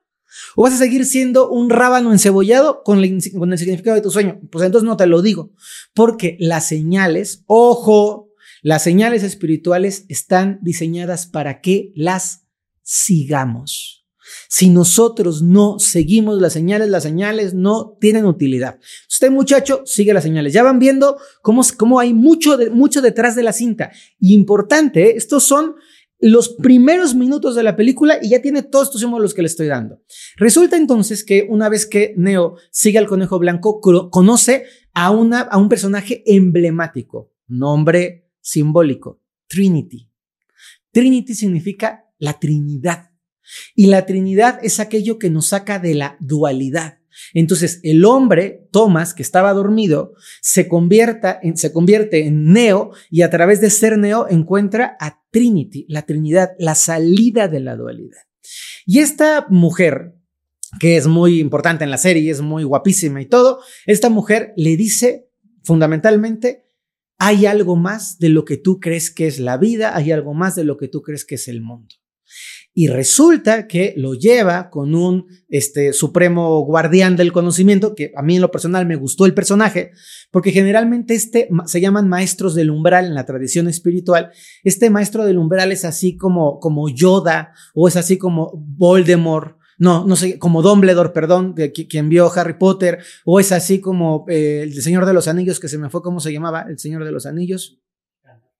¿O 0.56 0.62
vas 0.62 0.75
a 0.75 0.78
seguir 0.78 1.04
siendo 1.06 1.50
un 1.50 1.71
rábano 1.71 2.12
encebollado 2.12 2.83
con, 2.83 3.02
el 3.02 3.23
significado 3.23 3.94
de 3.94 4.02
tu 4.02 4.11
sueño? 4.11 4.40
Pues 4.50 4.64
entonces 4.64 4.87
no 4.87 4.97
te 4.97 5.06
lo 5.06 5.23
digo. 5.23 5.52
Porque 5.94 6.37
las 6.40 6.66
señales, 6.66 7.44
ojo, 7.47 8.30
las 8.62 8.83
señales 8.83 9.23
espirituales 9.23 10.06
están 10.09 10.59
diseñadas 10.62 11.26
para 11.26 11.61
que 11.61 11.92
las 11.94 12.47
sigamos. 12.83 14.03
Si 14.48 14.70
nosotros 14.70 15.42
no 15.42 15.78
seguimos 15.78 16.40
las 16.40 16.52
señales, 16.52 16.88
las 16.88 17.02
señales 17.02 17.54
no 17.54 17.96
tienen 18.00 18.24
utilidad. 18.24 18.78
Usted 19.08 19.30
muchacho 19.30 19.82
sigue 19.84 20.14
las 20.14 20.24
señales. 20.24 20.52
Ya 20.52 20.62
van 20.62 20.78
viendo 20.78 21.18
cómo, 21.42 21.62
cómo 21.76 22.00
hay 22.00 22.14
mucho, 22.14 22.56
de, 22.56 22.70
mucho 22.70 23.02
detrás 23.02 23.36
de 23.36 23.42
la 23.42 23.52
cinta. 23.52 23.90
importante, 24.20 25.10
¿eh? 25.10 25.14
estos 25.16 25.44
son 25.44 25.74
los 26.26 26.48
primeros 26.48 27.14
minutos 27.14 27.54
de 27.54 27.62
la 27.62 27.76
película 27.76 28.18
y 28.22 28.30
ya 28.30 28.40
tiene 28.40 28.62
todos 28.62 28.88
estos 28.88 29.00
símbolos 29.00 29.34
que 29.34 29.42
le 29.42 29.46
estoy 29.46 29.66
dando. 29.66 30.00
Resulta 30.36 30.76
entonces 30.76 31.22
que 31.24 31.46
una 31.48 31.68
vez 31.68 31.86
que 31.86 32.14
Neo 32.16 32.56
sigue 32.70 32.98
al 32.98 33.06
conejo 33.06 33.38
blanco, 33.38 33.80
conoce 34.10 34.64
a, 34.94 35.10
una, 35.10 35.40
a 35.40 35.58
un 35.58 35.68
personaje 35.68 36.22
emblemático, 36.24 37.32
nombre 37.46 38.30
simbólico, 38.40 39.20
Trinity. 39.48 40.08
Trinity 40.92 41.34
significa 41.34 42.06
la 42.18 42.38
Trinidad. 42.38 43.10
Y 43.74 43.86
la 43.86 44.06
Trinidad 44.06 44.58
es 44.62 44.80
aquello 44.80 45.18
que 45.18 45.30
nos 45.30 45.48
saca 45.48 45.78
de 45.78 45.94
la 45.94 46.16
dualidad. 46.20 46.98
Entonces, 47.32 47.80
el 47.82 48.04
hombre, 48.04 48.66
Thomas, 48.72 49.14
que 49.14 49.22
estaba 49.22 49.52
dormido, 49.52 50.14
se, 50.40 50.68
convierta 50.68 51.38
en, 51.42 51.56
se 51.56 51.72
convierte 51.72 52.26
en 52.26 52.52
Neo 52.52 52.90
y 53.10 53.22
a 53.22 53.30
través 53.30 53.60
de 53.60 53.70
ser 53.70 53.98
Neo 53.98 54.26
encuentra 54.28 54.96
a 55.00 55.22
Trinity, 55.30 55.86
la 55.88 56.02
Trinidad, 56.02 56.50
la 56.58 56.74
salida 56.74 57.48
de 57.48 57.60
la 57.60 57.76
dualidad. 57.76 58.22
Y 58.86 58.98
esta 58.98 59.46
mujer, 59.48 60.14
que 60.80 60.96
es 60.96 61.06
muy 61.06 61.40
importante 61.40 61.84
en 61.84 61.90
la 61.90 61.98
serie, 61.98 62.30
es 62.30 62.40
muy 62.40 62.64
guapísima 62.64 63.22
y 63.22 63.26
todo, 63.26 63.60
esta 63.86 64.10
mujer 64.10 64.52
le 64.56 64.76
dice 64.76 65.28
fundamentalmente, 65.62 66.64
hay 67.18 67.46
algo 67.46 67.76
más 67.76 68.18
de 68.18 68.28
lo 68.28 68.44
que 68.44 68.56
tú 68.56 68.80
crees 68.80 69.10
que 69.10 69.26
es 69.26 69.38
la 69.38 69.56
vida, 69.56 69.96
hay 69.96 70.12
algo 70.12 70.34
más 70.34 70.56
de 70.56 70.64
lo 70.64 70.76
que 70.76 70.88
tú 70.88 71.00
crees 71.00 71.24
que 71.24 71.36
es 71.36 71.48
el 71.48 71.60
mundo. 71.60 71.94
Y 72.76 72.88
resulta 72.88 73.68
que 73.68 73.94
lo 73.96 74.14
lleva 74.14 74.68
con 74.68 74.96
un 74.96 75.28
este, 75.48 75.92
supremo 75.92 76.60
guardián 76.64 77.14
del 77.14 77.32
conocimiento, 77.32 77.94
que 77.94 78.10
a 78.16 78.22
mí 78.22 78.34
en 78.34 78.42
lo 78.42 78.50
personal 78.50 78.84
me 78.84 78.96
gustó 78.96 79.26
el 79.26 79.32
personaje, 79.32 79.92
porque 80.32 80.50
generalmente 80.50 81.14
este 81.14 81.48
se 81.66 81.80
llaman 81.80 82.08
maestros 82.08 82.56
del 82.56 82.72
umbral 82.72 83.04
en 83.04 83.14
la 83.14 83.26
tradición 83.26 83.68
espiritual. 83.68 84.32
Este 84.64 84.90
maestro 84.90 85.24
del 85.24 85.38
umbral 85.38 85.70
es 85.70 85.84
así 85.84 86.16
como, 86.16 86.58
como 86.58 86.88
Yoda 86.88 87.52
o 87.74 87.86
es 87.86 87.94
así 87.94 88.18
como 88.18 88.50
Voldemort. 88.56 89.56
No, 89.78 90.04
no 90.04 90.16
sé, 90.16 90.40
como 90.40 90.60
Dumbledore, 90.60 91.10
perdón, 91.10 91.54
de 91.54 91.72
quien 91.72 92.08
vio 92.08 92.32
Harry 92.32 92.58
Potter, 92.58 92.98
o 93.24 93.38
es 93.38 93.52
así 93.52 93.80
como 93.80 94.24
eh, 94.28 94.62
el 94.62 94.82
Señor 94.82 95.06
de 95.06 95.12
los 95.12 95.28
Anillos, 95.28 95.60
que 95.60 95.68
se 95.68 95.78
me 95.78 95.90
fue, 95.90 96.02
¿cómo 96.02 96.18
se 96.18 96.32
llamaba? 96.32 96.66
El 96.68 96.78
Señor 96.78 97.04
de 97.04 97.12
los 97.12 97.26
Anillos. 97.26 97.80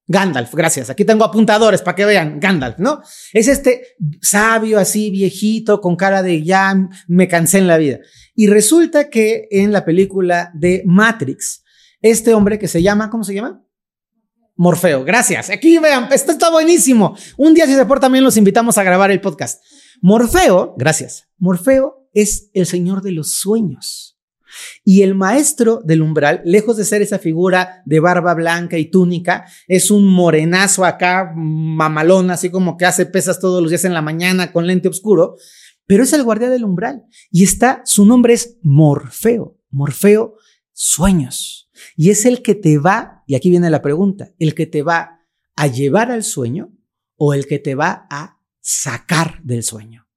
Gandalf, 0.07 0.55
gracias. 0.55 0.91
Aquí 0.91 1.05
tengo 1.05 1.25
apuntadores 1.25 1.81
para 1.81 1.95
que 1.95 2.05
vean. 2.05 2.39
Gandalf, 2.39 2.79
¿no? 2.79 3.01
Es 3.33 3.49
este 3.49 3.97
sabio 4.21 4.79
así, 4.79 5.11
viejito, 5.11 5.81
con 5.81 5.97
cara 5.97 6.23
de 6.23 6.43
ya 6.43 6.75
me 7.09 7.27
cansé 7.27 7.59
en 7.59 7.67
la 7.67 7.79
vida. 7.79 7.99
Y 8.35 8.49
resulta 8.49 9.09
que 9.09 9.49
en 9.51 9.73
la 9.73 9.85
película 9.85 10.51
de 10.55 10.83
Matrix, 10.85 11.63
este 12.03 12.35
hombre 12.35 12.59
que 12.59 12.69
se 12.69 12.83
llama, 12.83 13.09
¿cómo 13.09 13.25
se 13.25 13.35
llama? 13.35 13.65
Morfeo. 14.57 15.05
Gracias. 15.05 15.51
Aquí 15.51 15.79
vean, 15.79 16.09
esto 16.13 16.33
está 16.33 16.51
buenísimo. 16.51 17.17
Un 17.37 17.55
día 17.55 17.67
si 17.67 17.75
se 17.75 17.87
por 17.87 17.99
también 17.99 18.25
los 18.25 18.37
invitamos 18.37 18.79
a 18.79 18.83
grabar 18.83 19.11
el 19.11 19.21
podcast. 19.21 19.63
Morfeo, 20.03 20.75
gracias. 20.77 21.29
Morfeo 21.39 22.09
es 22.13 22.51
el 22.53 22.67
señor 22.67 23.03
de 23.03 23.13
los 23.13 23.33
sueños. 23.33 24.14
Y 24.85 25.03
el 25.03 25.15
maestro 25.15 25.81
del 25.85 26.03
umbral, 26.03 26.43
lejos 26.45 26.77
de 26.77 26.85
ser 26.85 27.03
esa 27.03 27.19
figura 27.19 27.83
de 27.85 28.01
barba 28.01 28.35
blanca 28.35 28.79
y 28.79 28.91
túnica, 28.91 29.47
es 29.69 29.91
un 29.91 30.07
morenazo 30.07 30.85
acá, 30.85 31.33
mamalón, 31.35 32.31
así 32.31 32.51
como 32.51 32.77
que 32.77 32.85
hace 32.85 33.07
pesas 33.07 33.41
todos 33.41 33.63
los 33.63 33.71
días 33.71 33.85
en 33.85 33.95
la 33.95 34.03
mañana 34.03 34.53
con 34.53 34.67
lente 34.67 34.89
oscuro, 34.89 35.37
pero 35.87 36.05
es 36.05 36.13
el 36.13 36.25
guardián 36.25 36.51
del 36.51 36.65
umbral. 36.65 37.05
Y 37.31 37.45
está, 37.45 37.83
su 37.85 38.07
nombre 38.07 38.35
es 38.35 38.59
Morfeo. 38.63 39.59
Morfeo, 39.71 40.37
sueños. 40.73 41.71
Y 41.97 42.11
es 42.11 42.25
el 42.25 42.43
que 42.43 42.55
te 42.55 42.79
va, 42.79 43.23
y 43.27 43.35
aquí 43.35 43.51
viene 43.51 43.71
la 43.71 43.83
pregunta, 43.83 44.31
el 44.39 44.55
que 44.55 44.67
te 44.67 44.83
va 44.83 45.21
a 45.57 45.67
llevar 45.67 46.11
al 46.11 46.25
sueño 46.25 46.73
o 47.17 47.35
el 47.35 47.47
que 47.47 47.59
te 47.59 47.75
va 47.75 48.07
a 48.11 48.41
sacar 48.61 49.43
del 49.43 49.63
sueño. 49.63 50.09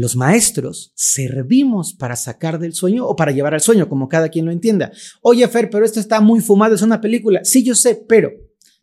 Los 0.00 0.16
maestros 0.16 0.94
servimos 0.96 1.92
para 1.92 2.16
sacar 2.16 2.58
del 2.58 2.72
sueño 2.72 3.06
o 3.06 3.14
para 3.14 3.32
llevar 3.32 3.52
al 3.52 3.60
sueño, 3.60 3.86
como 3.86 4.08
cada 4.08 4.30
quien 4.30 4.46
lo 4.46 4.50
entienda. 4.50 4.90
Oye, 5.20 5.46
Fer, 5.46 5.68
pero 5.68 5.84
esto 5.84 6.00
está 6.00 6.22
muy 6.22 6.40
fumado, 6.40 6.74
es 6.74 6.80
una 6.80 7.02
película. 7.02 7.44
Sí, 7.44 7.62
yo 7.62 7.74
sé, 7.74 8.02
pero 8.08 8.30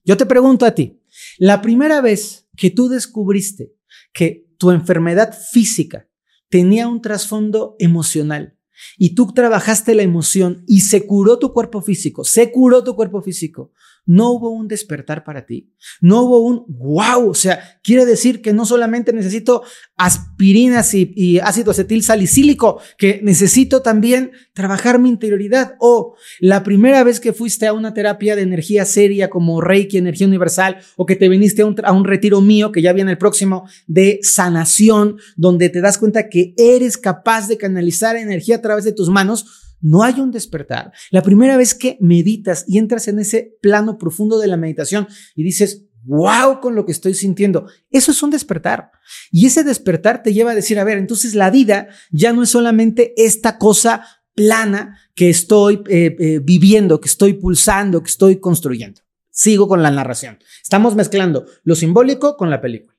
yo 0.03 0.15
te 0.15 0.27
pregunto 0.27 0.63
a 0.63 0.75
ti, 0.75 1.01
la 1.39 1.59
primera 1.63 2.01
vez 2.01 2.47
que 2.55 2.69
tú 2.69 2.87
descubriste 2.87 3.73
que 4.13 4.45
tu 4.59 4.69
enfermedad 4.69 5.35
física 5.51 6.07
tenía 6.49 6.87
un 6.87 7.01
trasfondo 7.01 7.75
emocional 7.79 8.55
y 8.95 9.15
tú 9.15 9.33
trabajaste 9.33 9.95
la 9.95 10.03
emoción 10.03 10.63
y 10.67 10.81
se 10.81 11.07
curó 11.07 11.39
tu 11.39 11.51
cuerpo 11.51 11.81
físico, 11.81 12.25
se 12.25 12.51
curó 12.51 12.83
tu 12.83 12.95
cuerpo 12.95 13.23
físico, 13.23 13.71
no 14.07 14.31
hubo 14.31 14.49
un 14.49 14.67
despertar 14.67 15.23
para 15.23 15.45
ti, 15.45 15.69
no 16.01 16.23
hubo 16.23 16.39
un 16.39 16.65
wow, 16.67 17.29
o 17.29 17.35
sea, 17.35 17.59
quiere 17.83 18.05
decir 18.05 18.41
que 18.41 18.53
no 18.53 18.65
solamente 18.65 19.13
necesito 19.13 19.63
aspirinas 19.97 20.93
y, 20.93 21.39
ácido 21.39 21.71
acetil 21.71 22.03
salicílico, 22.03 22.79
que 22.97 23.19
necesito 23.23 23.81
también 23.81 24.31
trabajar 24.53 24.99
mi 24.99 25.09
interioridad. 25.09 25.75
O 25.79 26.15
la 26.39 26.63
primera 26.63 27.03
vez 27.03 27.19
que 27.19 27.33
fuiste 27.33 27.67
a 27.67 27.73
una 27.73 27.93
terapia 27.93 28.35
de 28.35 28.43
energía 28.43 28.85
seria 28.85 29.29
como 29.29 29.59
Reiki, 29.59 29.97
energía 29.97 30.27
universal, 30.27 30.77
o 30.95 31.05
que 31.05 31.15
te 31.15 31.29
viniste 31.29 31.63
a 31.63 31.65
un, 31.65 31.75
a 31.83 31.91
un 31.91 32.05
retiro 32.05 32.41
mío, 32.41 32.71
que 32.71 32.81
ya 32.81 32.93
viene 32.93 33.11
el 33.11 33.17
próximo, 33.17 33.67
de 33.87 34.19
sanación, 34.21 35.17
donde 35.35 35.69
te 35.69 35.81
das 35.81 35.97
cuenta 35.97 36.29
que 36.29 36.53
eres 36.57 36.97
capaz 36.97 37.47
de 37.47 37.57
canalizar 37.57 38.15
energía 38.15 38.57
a 38.57 38.61
través 38.61 38.85
de 38.85 38.93
tus 38.93 39.09
manos, 39.09 39.66
no 39.81 40.03
hay 40.03 40.19
un 40.19 40.31
despertar. 40.31 40.91
La 41.11 41.21
primera 41.21 41.57
vez 41.57 41.73
que 41.73 41.97
meditas 41.99 42.65
y 42.67 42.77
entras 42.77 43.07
en 43.07 43.19
ese 43.19 43.57
plano 43.61 43.97
profundo 43.97 44.39
de 44.39 44.47
la 44.47 44.57
meditación 44.57 45.07
y 45.35 45.43
dices, 45.43 45.85
wow 46.03 46.59
con 46.61 46.75
lo 46.75 46.85
que 46.85 46.91
estoy 46.91 47.13
sintiendo, 47.13 47.67
eso 47.91 48.11
es 48.11 48.23
un 48.23 48.31
despertar. 48.31 48.91
Y 49.31 49.45
ese 49.45 49.63
despertar 49.63 50.23
te 50.23 50.33
lleva 50.33 50.51
a 50.51 50.55
decir, 50.55 50.79
a 50.79 50.83
ver, 50.83 50.97
entonces 50.97 51.35
la 51.35 51.51
vida 51.51 51.89
ya 52.11 52.33
no 52.33 52.43
es 52.43 52.49
solamente 52.49 53.13
esta 53.17 53.57
cosa 53.57 54.05
plana 54.33 54.99
que 55.15 55.29
estoy 55.29 55.81
eh, 55.87 56.15
eh, 56.19 56.39
viviendo, 56.43 57.01
que 57.01 57.09
estoy 57.09 57.33
pulsando, 57.33 58.01
que 58.01 58.09
estoy 58.09 58.39
construyendo. 58.39 59.01
Sigo 59.31 59.67
con 59.67 59.83
la 59.83 59.91
narración. 59.91 60.39
Estamos 60.63 60.95
mezclando 60.95 61.45
lo 61.63 61.75
simbólico 61.75 62.37
con 62.37 62.49
la 62.49 62.61
película. 62.61 62.95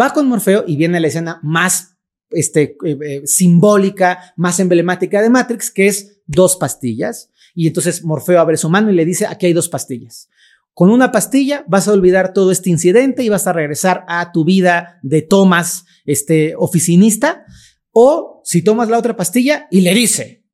Va 0.00 0.12
con 0.12 0.26
Morfeo 0.28 0.64
y 0.66 0.76
viene 0.76 1.00
la 1.00 1.08
escena 1.08 1.40
más 1.42 1.96
este, 2.30 2.76
eh, 2.84 3.22
simbólica, 3.26 4.34
más 4.36 4.58
emblemática 4.60 5.22
de 5.22 5.30
Matrix, 5.30 5.70
que 5.70 5.86
es 5.86 6.11
dos 6.26 6.56
pastillas. 6.56 7.30
Y 7.54 7.66
entonces 7.66 8.04
Morfeo 8.04 8.40
abre 8.40 8.56
su 8.56 8.70
mano 8.70 8.90
y 8.90 8.94
le 8.94 9.04
dice, 9.04 9.26
aquí 9.26 9.46
hay 9.46 9.52
dos 9.52 9.68
pastillas. 9.68 10.28
Con 10.74 10.90
una 10.90 11.12
pastilla 11.12 11.64
vas 11.68 11.86
a 11.86 11.92
olvidar 11.92 12.32
todo 12.32 12.50
este 12.50 12.70
incidente 12.70 13.22
y 13.22 13.28
vas 13.28 13.46
a 13.46 13.52
regresar 13.52 14.04
a 14.08 14.32
tu 14.32 14.44
vida 14.44 14.98
de 15.02 15.22
Thomas, 15.22 15.84
este 16.06 16.54
oficinista. 16.56 17.44
O 17.90 18.40
si 18.44 18.62
tomas 18.62 18.88
la 18.88 18.98
otra 18.98 19.16
pastilla 19.16 19.68
y 19.70 19.82
le 19.82 19.92
dice, 19.94 20.46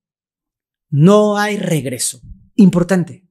no 0.90 1.38
hay 1.38 1.56
regreso. 1.56 2.20
Importante. 2.56 3.28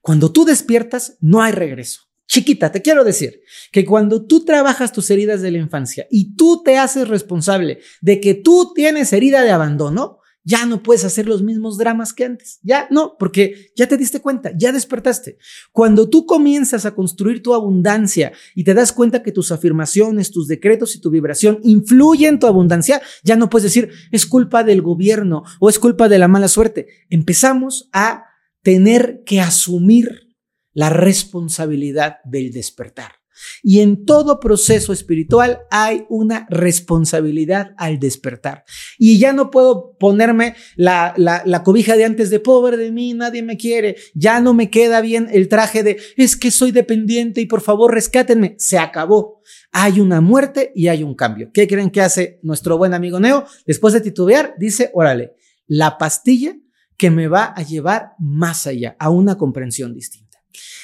Cuando 0.00 0.30
tú 0.32 0.44
despiertas, 0.44 1.16
no 1.20 1.42
hay 1.42 1.52
regreso. 1.52 2.02
Chiquita, 2.26 2.72
te 2.72 2.82
quiero 2.82 3.04
decir 3.04 3.42
que 3.72 3.84
cuando 3.84 4.24
tú 4.24 4.44
trabajas 4.44 4.92
tus 4.92 5.10
heridas 5.10 5.42
de 5.42 5.50
la 5.50 5.58
infancia 5.58 6.06
y 6.10 6.34
tú 6.34 6.62
te 6.64 6.78
haces 6.78 7.08
responsable 7.08 7.80
de 8.00 8.20
que 8.20 8.34
tú 8.34 8.72
tienes 8.74 9.12
herida 9.12 9.42
de 9.42 9.50
abandono, 9.50 10.20
ya 10.44 10.66
no 10.66 10.82
puedes 10.82 11.04
hacer 11.04 11.26
los 11.26 11.42
mismos 11.42 11.78
dramas 11.78 12.12
que 12.12 12.24
antes. 12.24 12.58
Ya 12.62 12.88
no, 12.90 13.16
porque 13.18 13.72
ya 13.76 13.86
te 13.86 13.96
diste 13.96 14.20
cuenta, 14.20 14.52
ya 14.56 14.72
despertaste. 14.72 15.38
Cuando 15.72 16.08
tú 16.08 16.26
comienzas 16.26 16.84
a 16.84 16.94
construir 16.94 17.42
tu 17.42 17.54
abundancia 17.54 18.32
y 18.54 18.64
te 18.64 18.74
das 18.74 18.92
cuenta 18.92 19.22
que 19.22 19.32
tus 19.32 19.52
afirmaciones, 19.52 20.30
tus 20.30 20.48
decretos 20.48 20.96
y 20.96 21.00
tu 21.00 21.10
vibración 21.10 21.60
influyen 21.62 22.34
en 22.34 22.38
tu 22.38 22.46
abundancia, 22.46 23.02
ya 23.22 23.36
no 23.36 23.50
puedes 23.50 23.64
decir 23.64 23.90
es 24.10 24.26
culpa 24.26 24.64
del 24.64 24.82
gobierno 24.82 25.44
o 25.60 25.68
es 25.68 25.78
culpa 25.78 26.08
de 26.08 26.18
la 26.18 26.28
mala 26.28 26.48
suerte. 26.48 26.86
Empezamos 27.10 27.88
a 27.92 28.26
tener 28.62 29.22
que 29.24 29.40
asumir 29.40 30.36
la 30.72 30.88
responsabilidad 30.88 32.18
del 32.24 32.52
despertar. 32.52 33.21
Y 33.62 33.80
en 33.80 34.04
todo 34.04 34.40
proceso 34.40 34.92
espiritual 34.92 35.60
hay 35.70 36.04
una 36.08 36.46
responsabilidad 36.50 37.74
al 37.76 37.98
despertar. 37.98 38.64
Y 38.98 39.18
ya 39.18 39.32
no 39.32 39.50
puedo 39.50 39.96
ponerme 39.98 40.54
la, 40.76 41.14
la, 41.16 41.62
cobija 41.62 41.96
de 41.96 42.04
antes 42.04 42.30
de 42.30 42.40
pobre 42.40 42.76
de 42.76 42.92
mí, 42.92 43.14
nadie 43.14 43.42
me 43.42 43.56
quiere. 43.56 43.96
Ya 44.14 44.40
no 44.40 44.54
me 44.54 44.70
queda 44.70 45.00
bien 45.00 45.28
el 45.32 45.48
traje 45.48 45.82
de 45.82 45.98
es 46.16 46.36
que 46.36 46.50
soy 46.50 46.72
dependiente 46.72 47.40
y 47.40 47.46
por 47.46 47.60
favor 47.60 47.92
rescátenme. 47.92 48.54
Se 48.58 48.78
acabó. 48.78 49.42
Hay 49.70 50.00
una 50.00 50.20
muerte 50.20 50.72
y 50.74 50.88
hay 50.88 51.02
un 51.02 51.14
cambio. 51.14 51.50
¿Qué 51.52 51.66
creen 51.66 51.90
que 51.90 52.00
hace 52.00 52.40
nuestro 52.42 52.78
buen 52.78 52.94
amigo 52.94 53.20
Neo? 53.20 53.46
Después 53.66 53.94
de 53.94 54.00
titubear, 54.00 54.54
dice, 54.58 54.90
órale, 54.92 55.34
la 55.66 55.98
pastilla 55.98 56.56
que 56.96 57.10
me 57.10 57.28
va 57.28 57.52
a 57.56 57.62
llevar 57.62 58.12
más 58.18 58.66
allá, 58.66 58.96
a 58.98 59.10
una 59.10 59.36
comprensión 59.36 59.94
distinta. 59.94 60.38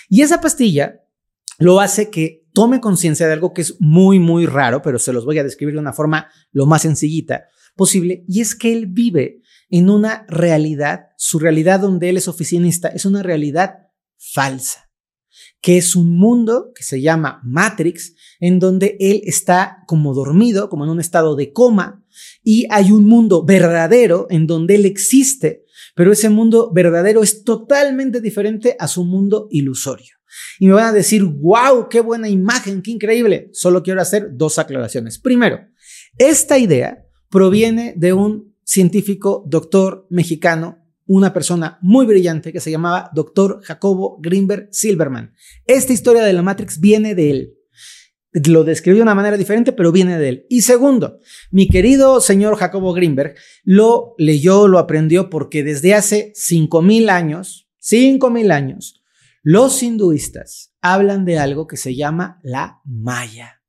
Y 0.09 0.23
esa 0.23 0.41
pastilla 0.41 1.03
lo 1.59 1.81
hace 1.81 2.11
que 2.11 2.38
tome 2.53 2.81
conciencia 2.81 3.27
de 3.27 3.33
algo 3.33 3.53
que 3.53 3.63
es 3.63 3.77
muy, 3.81 4.19
muy 4.19 4.47
raro, 4.47 4.83
pero 4.83 4.99
se 4.99 5.13
los 5.13 5.25
voy 5.25 5.39
a 5.39 5.45
describir 5.45 5.75
de 5.75 5.81
una 5.81 5.93
forma 5.93 6.29
lo 6.53 6.67
más 6.67 6.83
sencillita 6.83 7.45
posible, 7.77 8.25
y 8.27 8.41
es 8.41 8.55
que 8.55 8.73
él 8.73 8.87
vive 8.87 9.41
en 9.71 9.89
una 9.89 10.27
realidad, 10.29 11.11
su 11.17 11.39
realidad 11.39 11.81
donde 11.81 12.09
él 12.09 12.17
es 12.17 12.29
oficinista, 12.29 12.89
es 12.89 13.05
una 13.05 13.23
realidad 13.23 13.89
falsa, 14.17 14.91
que 15.61 15.79
es 15.79 15.95
un 15.95 16.17
mundo 16.19 16.73
que 16.75 16.83
se 16.83 17.01
llama 17.01 17.41
Matrix, 17.45 18.15
en 18.41 18.59
donde 18.59 18.97
él 18.99 19.23
está 19.25 19.79
como 19.87 20.13
dormido, 20.13 20.69
como 20.69 20.85
en 20.85 20.91
un 20.91 21.01
estado 21.01 21.37
de 21.37 21.53
coma, 21.53 22.05
y 22.43 22.67
hay 22.71 22.91
un 22.91 23.07
mundo 23.07 23.45
verdadero 23.45 24.27
en 24.31 24.47
donde 24.47 24.75
él 24.75 24.85
existe, 24.85 25.65
pero 25.95 26.13
ese 26.13 26.29
mundo 26.29 26.71
verdadero 26.73 27.23
es 27.23 27.45
totalmente 27.45 28.21
diferente 28.21 28.77
a 28.79 28.89
su 28.89 29.05
mundo 29.05 29.47
ilusorio. 29.51 30.18
Y 30.59 30.67
me 30.67 30.75
van 30.75 30.87
a 30.87 30.93
decir, 30.93 31.25
wow, 31.25 31.89
qué 31.89 32.01
buena 32.01 32.29
imagen, 32.29 32.83
qué 32.83 32.91
increíble. 32.91 33.51
Solo 33.53 33.83
quiero 33.83 34.01
hacer 34.01 34.31
dos 34.33 34.59
aclaraciones. 34.59 35.19
Primero, 35.19 35.61
esta 36.19 36.59
idea 36.59 37.05
proviene 37.31 37.95
de 37.97 38.13
un 38.13 38.55
científico, 38.65 39.45
doctor 39.47 40.07
mexicano, 40.11 40.79
una 41.07 41.33
persona 41.33 41.79
muy 41.81 42.05
brillante 42.07 42.53
que 42.53 42.61
se 42.61 42.71
llamaba 42.71 43.11
doctor 43.15 43.61
Jacobo 43.63 44.19
Greenberg 44.21 44.69
Silverman. 44.71 45.33
Esta 45.67 45.93
historia 45.95 46.23
de 46.23 46.35
la 46.35 46.43
Matrix 46.43 46.79
viene 46.79 47.15
de 47.15 47.31
él. 47.31 47.55
Lo 48.33 48.63
describió 48.63 48.99
de 48.99 49.05
una 49.05 49.15
manera 49.15 49.39
diferente, 49.39 49.73
pero 49.73 49.91
viene 49.91 50.19
de 50.19 50.29
él. 50.29 50.47
Y 50.51 50.61
segundo, 50.61 51.19
mi 51.51 51.67
querido 51.67 52.21
señor 52.21 52.57
Jacobo 52.57 52.93
Greenberg 52.93 53.35
lo 53.65 54.15
leyó, 54.19 54.69
lo 54.69 54.79
aprendió 54.79 55.31
porque 55.31 55.65
desde 55.65 55.95
hace 55.95 56.31
5000 56.35 57.09
años, 57.09 57.71
5000 57.79 58.51
años, 58.51 58.98
los 59.43 59.83
hinduistas 59.83 60.75
hablan 60.81 61.25
de 61.25 61.39
algo 61.39 61.67
que 61.67 61.77
se 61.77 61.95
llama 61.95 62.41
la 62.43 62.81
Maya. 62.85 63.63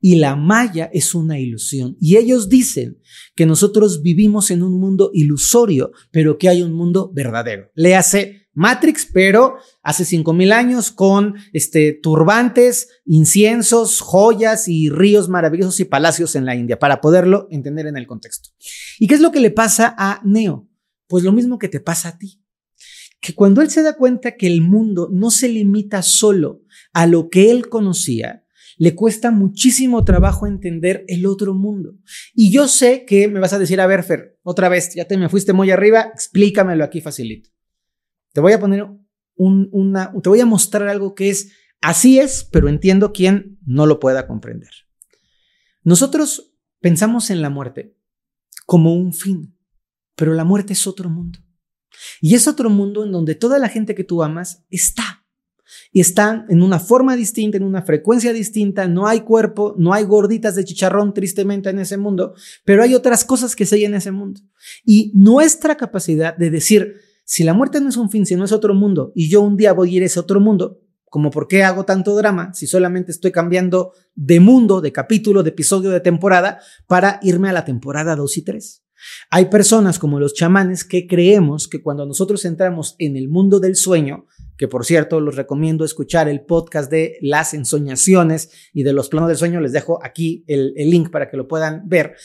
Y 0.00 0.16
la 0.16 0.36
Maya 0.36 0.90
es 0.92 1.14
una 1.14 1.38
ilusión. 1.38 1.96
Y 2.00 2.16
ellos 2.16 2.48
dicen 2.48 2.98
que 3.34 3.46
nosotros 3.46 4.02
vivimos 4.02 4.50
en 4.50 4.62
un 4.62 4.78
mundo 4.78 5.10
ilusorio, 5.14 5.90
pero 6.10 6.38
que 6.38 6.48
hay 6.48 6.62
un 6.62 6.72
mundo 6.72 7.10
verdadero. 7.14 7.70
Le 7.74 7.96
hace 7.96 8.48
Matrix, 8.52 9.08
pero 9.12 9.56
hace 9.82 10.04
5000 10.04 10.52
años 10.52 10.90
con 10.90 11.34
este, 11.52 11.92
turbantes, 11.92 12.88
inciensos, 13.04 14.00
joyas 14.00 14.68
y 14.68 14.90
ríos 14.90 15.28
maravillosos 15.28 15.80
y 15.80 15.84
palacios 15.84 16.36
en 16.36 16.44
la 16.44 16.56
India, 16.56 16.78
para 16.78 17.00
poderlo 17.00 17.48
entender 17.50 17.86
en 17.86 17.96
el 17.96 18.06
contexto. 18.06 18.50
¿Y 18.98 19.06
qué 19.06 19.14
es 19.14 19.20
lo 19.20 19.32
que 19.32 19.40
le 19.40 19.50
pasa 19.50 19.94
a 19.98 20.20
Neo? 20.24 20.68
Pues 21.06 21.22
lo 21.22 21.32
mismo 21.32 21.58
que 21.58 21.68
te 21.68 21.80
pasa 21.80 22.10
a 22.10 22.18
ti 22.18 22.42
que 23.20 23.34
cuando 23.34 23.62
él 23.62 23.70
se 23.70 23.82
da 23.82 23.96
cuenta 23.96 24.36
que 24.36 24.46
el 24.46 24.60
mundo 24.60 25.08
no 25.12 25.30
se 25.30 25.48
limita 25.48 26.02
solo 26.02 26.62
a 26.92 27.06
lo 27.06 27.28
que 27.28 27.50
él 27.50 27.68
conocía, 27.68 28.44
le 28.78 28.94
cuesta 28.94 29.30
muchísimo 29.30 30.04
trabajo 30.04 30.46
entender 30.46 31.04
el 31.08 31.26
otro 31.26 31.54
mundo. 31.54 31.94
Y 32.34 32.50
yo 32.50 32.68
sé 32.68 33.04
que 33.06 33.28
me 33.28 33.40
vas 33.40 33.52
a 33.52 33.58
decir, 33.58 33.80
a 33.80 33.86
ver, 33.86 34.02
Fer, 34.02 34.38
otra 34.42 34.68
vez, 34.68 34.94
ya 34.94 35.06
te 35.06 35.16
me 35.16 35.28
fuiste 35.28 35.52
muy 35.52 35.70
arriba, 35.70 36.10
explícamelo 36.12 36.84
aquí 36.84 37.00
facilito. 37.00 37.50
Te 38.32 38.40
voy 38.40 38.52
a 38.52 38.60
poner 38.60 38.86
un, 39.34 39.68
una, 39.72 40.12
te 40.22 40.28
voy 40.28 40.40
a 40.40 40.46
mostrar 40.46 40.88
algo 40.88 41.14
que 41.14 41.30
es, 41.30 41.52
así 41.80 42.18
es, 42.18 42.44
pero 42.52 42.68
entiendo 42.68 43.12
quien 43.12 43.58
no 43.64 43.86
lo 43.86 43.98
pueda 43.98 44.26
comprender. 44.26 44.70
Nosotros 45.82 46.54
pensamos 46.80 47.30
en 47.30 47.40
la 47.42 47.50
muerte 47.50 47.96
como 48.66 48.94
un 48.94 49.12
fin, 49.14 49.56
pero 50.16 50.34
la 50.34 50.44
muerte 50.44 50.74
es 50.74 50.86
otro 50.86 51.08
mundo. 51.08 51.38
Y 52.20 52.34
es 52.34 52.48
otro 52.48 52.70
mundo 52.70 53.04
en 53.04 53.12
donde 53.12 53.34
toda 53.34 53.58
la 53.58 53.68
gente 53.68 53.94
que 53.94 54.04
tú 54.04 54.22
amas 54.22 54.64
está. 54.70 55.24
Y 55.92 56.00
están 56.00 56.46
en 56.48 56.62
una 56.62 56.78
forma 56.78 57.16
distinta, 57.16 57.56
en 57.56 57.64
una 57.64 57.82
frecuencia 57.82 58.32
distinta, 58.32 58.86
no 58.86 59.06
hay 59.06 59.22
cuerpo, 59.22 59.74
no 59.78 59.92
hay 59.92 60.04
gorditas 60.04 60.54
de 60.54 60.64
chicharrón 60.64 61.12
tristemente 61.12 61.70
en 61.70 61.78
ese 61.78 61.96
mundo, 61.96 62.34
pero 62.64 62.82
hay 62.82 62.94
otras 62.94 63.24
cosas 63.24 63.56
que 63.56 63.66
se 63.66 63.76
hay 63.76 63.84
en 63.84 63.94
ese 63.94 64.12
mundo. 64.12 64.40
Y 64.84 65.10
nuestra 65.14 65.76
capacidad 65.76 66.36
de 66.36 66.50
decir, 66.50 66.96
si 67.24 67.42
la 67.42 67.54
muerte 67.54 67.80
no 67.80 67.88
es 67.88 67.96
un 67.96 68.10
fin, 68.10 68.26
si 68.26 68.36
no 68.36 68.44
es 68.44 68.52
otro 68.52 68.74
mundo, 68.74 69.12
y 69.14 69.28
yo 69.28 69.40
un 69.40 69.56
día 69.56 69.72
voy 69.72 69.90
a 69.90 69.96
ir 69.96 70.02
a 70.02 70.06
ese 70.06 70.20
otro 70.20 70.40
mundo, 70.40 70.80
como 71.10 71.30
por 71.30 71.48
qué 71.48 71.64
hago 71.64 71.84
tanto 71.84 72.14
drama 72.14 72.52
si 72.52 72.66
solamente 72.66 73.10
estoy 73.10 73.32
cambiando 73.32 73.92
de 74.14 74.38
mundo, 74.38 74.80
de 74.80 74.92
capítulo, 74.92 75.42
de 75.42 75.50
episodio, 75.50 75.90
de 75.90 76.00
temporada, 76.00 76.60
para 76.86 77.18
irme 77.22 77.48
a 77.48 77.52
la 77.52 77.64
temporada 77.64 78.16
2 78.16 78.36
y 78.36 78.42
3. 78.42 78.85
Hay 79.30 79.46
personas 79.46 79.98
como 79.98 80.20
los 80.20 80.34
chamanes 80.34 80.84
que 80.84 81.06
creemos 81.06 81.68
que 81.68 81.82
cuando 81.82 82.06
nosotros 82.06 82.44
entramos 82.44 82.94
en 82.98 83.16
el 83.16 83.28
mundo 83.28 83.60
del 83.60 83.76
sueño, 83.76 84.26
que 84.56 84.68
por 84.68 84.84
cierto 84.84 85.20
los 85.20 85.36
recomiendo 85.36 85.84
escuchar 85.84 86.28
el 86.28 86.40
podcast 86.40 86.90
de 86.90 87.18
las 87.20 87.54
ensoñaciones 87.54 88.50
y 88.72 88.82
de 88.82 88.92
los 88.92 89.08
planos 89.08 89.28
del 89.28 89.36
sueño, 89.36 89.60
les 89.60 89.72
dejo 89.72 89.98
aquí 90.02 90.44
el, 90.46 90.72
link 90.76 91.10
para 91.10 91.30
que 91.30 91.36
lo 91.36 91.48
puedan 91.48 91.88
ver. 91.88 92.16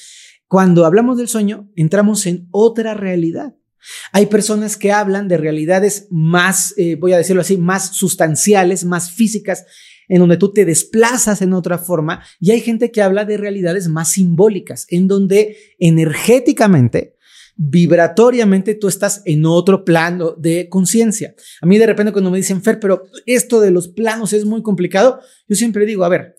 Cuando 0.47 0.85
hablamos 0.85 1.17
del 1.17 1.27
sueño, 1.27 1.69
entramos 1.75 2.25
en 2.25 2.47
otra 2.51 2.93
realidad. 2.93 3.55
Hay 4.11 4.27
personas 4.27 4.77
que 4.77 4.91
hablan 4.91 5.27
de 5.27 5.37
realidades 5.37 6.07
más, 6.11 6.73
eh, 6.77 6.95
voy 6.95 7.13
a 7.13 7.17
decirlo 7.17 7.41
así, 7.41 7.57
más 7.57 7.95
sustanciales, 7.95 8.85
más 8.85 9.11
físicas, 9.11 9.65
en 10.07 10.19
donde 10.19 10.37
tú 10.37 10.51
te 10.51 10.65
desplazas 10.65 11.41
en 11.41 11.53
otra 11.53 11.77
forma 11.77 12.23
y 12.39 12.51
hay 12.51 12.61
gente 12.61 12.91
que 12.91 13.01
habla 13.01 13.25
de 13.25 13.37
realidades 13.37 13.87
más 13.87 14.11
simbólicas, 14.11 14.85
en 14.89 15.07
donde 15.07 15.57
energéticamente, 15.79 17.15
vibratoriamente 17.55 18.75
tú 18.75 18.87
estás 18.87 19.21
en 19.25 19.45
otro 19.45 19.85
plano 19.85 20.31
de 20.31 20.67
conciencia. 20.69 21.35
A 21.61 21.65
mí 21.65 21.77
de 21.77 21.85
repente 21.85 22.11
cuando 22.11 22.31
me 22.31 22.37
dicen, 22.37 22.61
Fer, 22.61 22.79
pero 22.79 23.03
esto 23.25 23.61
de 23.61 23.71
los 23.71 23.87
planos 23.87 24.33
es 24.33 24.45
muy 24.45 24.61
complicado, 24.63 25.19
yo 25.47 25.55
siempre 25.55 25.85
digo, 25.85 26.03
a 26.03 26.09
ver, 26.09 26.35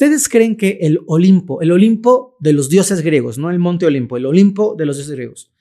¿Ustedes 0.00 0.30
creen 0.30 0.56
que 0.56 0.78
el 0.80 1.00
Olimpo, 1.08 1.60
el 1.60 1.72
Olimpo 1.72 2.36
de 2.40 2.54
los 2.54 2.70
dioses 2.70 3.02
griegos, 3.02 3.36
no 3.36 3.50
el 3.50 3.58
monte 3.58 3.84
Olimpo, 3.84 4.16
el 4.16 4.24
Olimpo 4.24 4.74
de 4.74 4.86
los 4.86 4.96
dioses 4.96 5.12
griegos, 5.12 5.52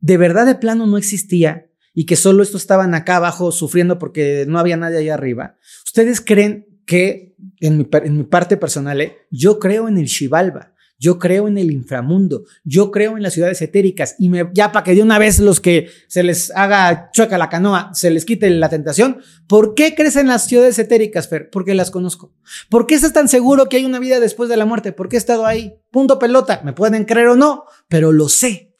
de 0.00 0.18
verdad 0.18 0.44
de 0.44 0.56
plano 0.56 0.86
no 0.86 0.98
existía 0.98 1.70
y 1.94 2.04
que 2.04 2.16
solo 2.16 2.42
estos 2.42 2.60
estaban 2.60 2.94
acá 2.94 3.16
abajo 3.16 3.50
sufriendo 3.50 3.98
porque 3.98 4.44
no 4.46 4.58
había 4.58 4.76
nadie 4.76 4.98
allá 4.98 5.14
arriba? 5.14 5.56
¿Ustedes 5.86 6.20
creen 6.20 6.67
que 6.88 7.36
en 7.60 7.76
mi, 7.76 8.24
parte 8.24 8.56
personal, 8.56 9.00
¿eh? 9.02 9.18
yo 9.30 9.58
creo 9.58 9.88
en 9.88 9.98
el 9.98 10.06
Shivalba, 10.06 10.72
yo 10.98 11.18
creo 11.18 11.46
en 11.46 11.58
el 11.58 11.70
inframundo, 11.70 12.44
yo 12.64 12.90
creo 12.90 13.16
en 13.16 13.22
las 13.22 13.34
ciudades 13.34 13.60
etéricas 13.60 14.16
y 14.18 14.30
me, 14.30 14.48
ya 14.54 14.72
para 14.72 14.84
que 14.84 14.94
de 14.94 15.02
una 15.02 15.18
vez 15.18 15.38
los 15.38 15.60
que 15.60 15.90
se 16.08 16.22
les 16.22 16.50
haga 16.56 17.10
chueca 17.12 17.36
la 17.36 17.50
canoa, 17.50 17.90
se 17.92 18.10
les 18.10 18.24
quite 18.24 18.48
la 18.48 18.70
tentación. 18.70 19.18
¿Por 19.46 19.74
qué 19.74 19.94
crees 19.94 20.16
en 20.16 20.28
las 20.28 20.46
ciudades 20.46 20.78
etéricas, 20.78 21.28
Fer? 21.28 21.50
Porque 21.50 21.74
las 21.74 21.90
conozco. 21.90 22.34
¿Por 22.70 22.86
qué 22.86 22.94
estás 22.94 23.12
tan 23.12 23.28
seguro 23.28 23.68
que 23.68 23.76
hay 23.76 23.84
una 23.84 24.00
vida 24.00 24.18
después 24.18 24.48
de 24.48 24.56
la 24.56 24.64
muerte? 24.64 24.92
Porque 24.92 25.16
he 25.16 25.18
estado 25.18 25.44
ahí. 25.44 25.74
Punto 25.92 26.18
pelota. 26.18 26.62
Me 26.64 26.72
pueden 26.72 27.04
creer 27.04 27.28
o 27.28 27.36
no, 27.36 27.64
pero 27.88 28.12
lo 28.12 28.30
sé. 28.30 28.74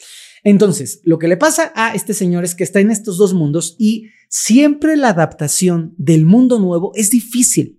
Entonces, 0.44 1.02
lo 1.04 1.18
que 1.18 1.28
le 1.28 1.36
pasa 1.36 1.72
a 1.76 1.94
este 1.94 2.14
señor 2.14 2.44
es 2.44 2.54
que 2.54 2.64
está 2.64 2.80
en 2.80 2.90
estos 2.90 3.18
dos 3.18 3.34
mundos 3.34 3.76
y 3.78 4.08
siempre 4.30 4.96
la 4.96 5.10
adaptación 5.10 5.94
del 5.98 6.24
mundo 6.24 6.58
nuevo 6.58 6.92
es 6.94 7.10
difícil. 7.10 7.78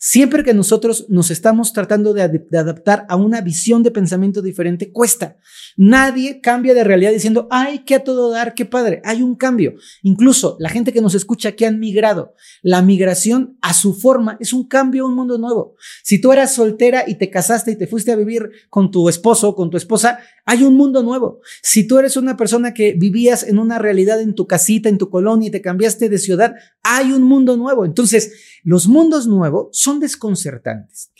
Siempre 0.00 0.44
que 0.44 0.54
nosotros 0.54 1.06
nos 1.08 1.32
estamos 1.32 1.72
tratando 1.72 2.14
de, 2.14 2.22
adaptar 2.22 3.04
a 3.08 3.16
una 3.16 3.40
visión 3.40 3.82
de 3.82 3.90
pensamiento 3.90 4.42
diferente, 4.42 4.92
cuesta. 4.92 5.38
Nadie 5.76 6.40
cambia 6.40 6.72
de 6.72 6.84
realidad 6.84 7.10
diciendo, 7.10 7.48
ay, 7.50 7.80
qué 7.80 7.96
a 7.96 8.04
todo 8.04 8.30
dar, 8.30 8.54
qué 8.54 8.64
padre. 8.64 9.02
Hay 9.04 9.22
un 9.22 9.34
cambio. 9.34 9.74
Incluso 10.02 10.56
la 10.60 10.68
gente 10.68 10.92
que 10.92 11.00
nos 11.00 11.16
escucha 11.16 11.52
que 11.52 11.66
han 11.66 11.80
migrado, 11.80 12.34
la 12.62 12.80
migración 12.80 13.58
a 13.60 13.74
su 13.74 13.92
forma 13.92 14.36
es 14.38 14.52
un 14.52 14.68
cambio, 14.68 15.04
un 15.04 15.16
mundo 15.16 15.36
nuevo. 15.36 15.74
Si 16.04 16.20
tú 16.20 16.32
eras 16.32 16.54
soltera 16.54 17.02
y 17.06 17.16
te 17.16 17.28
casaste 17.28 17.72
y 17.72 17.76
te 17.76 17.88
fuiste 17.88 18.12
a 18.12 18.16
vivir 18.16 18.50
con 18.70 18.92
tu 18.92 19.08
esposo 19.08 19.48
o 19.48 19.56
con 19.56 19.68
tu 19.68 19.76
esposa, 19.76 20.20
hay 20.44 20.62
un 20.62 20.76
mundo 20.76 21.02
nuevo. 21.02 21.40
Si 21.60 21.86
tú 21.88 21.98
eres 21.98 22.16
una 22.16 22.36
persona 22.36 22.72
que 22.72 22.92
vivías 22.92 23.42
en 23.42 23.58
una 23.58 23.78
realidad 23.78 24.20
en 24.20 24.34
tu 24.34 24.46
casita, 24.46 24.88
en 24.88 24.98
tu 24.98 25.10
colonia 25.10 25.48
y 25.48 25.50
te 25.50 25.60
cambiaste 25.60 26.08
de 26.08 26.18
ciudad, 26.18 26.54
hay 26.82 27.12
un 27.12 27.22
mundo 27.22 27.56
nuevo. 27.56 27.84
Entonces, 27.84 28.32
los 28.64 28.86
mundos 28.88 29.26
nuevos 29.26 29.68
son 29.72 29.87
desconcertantes. 29.94 31.10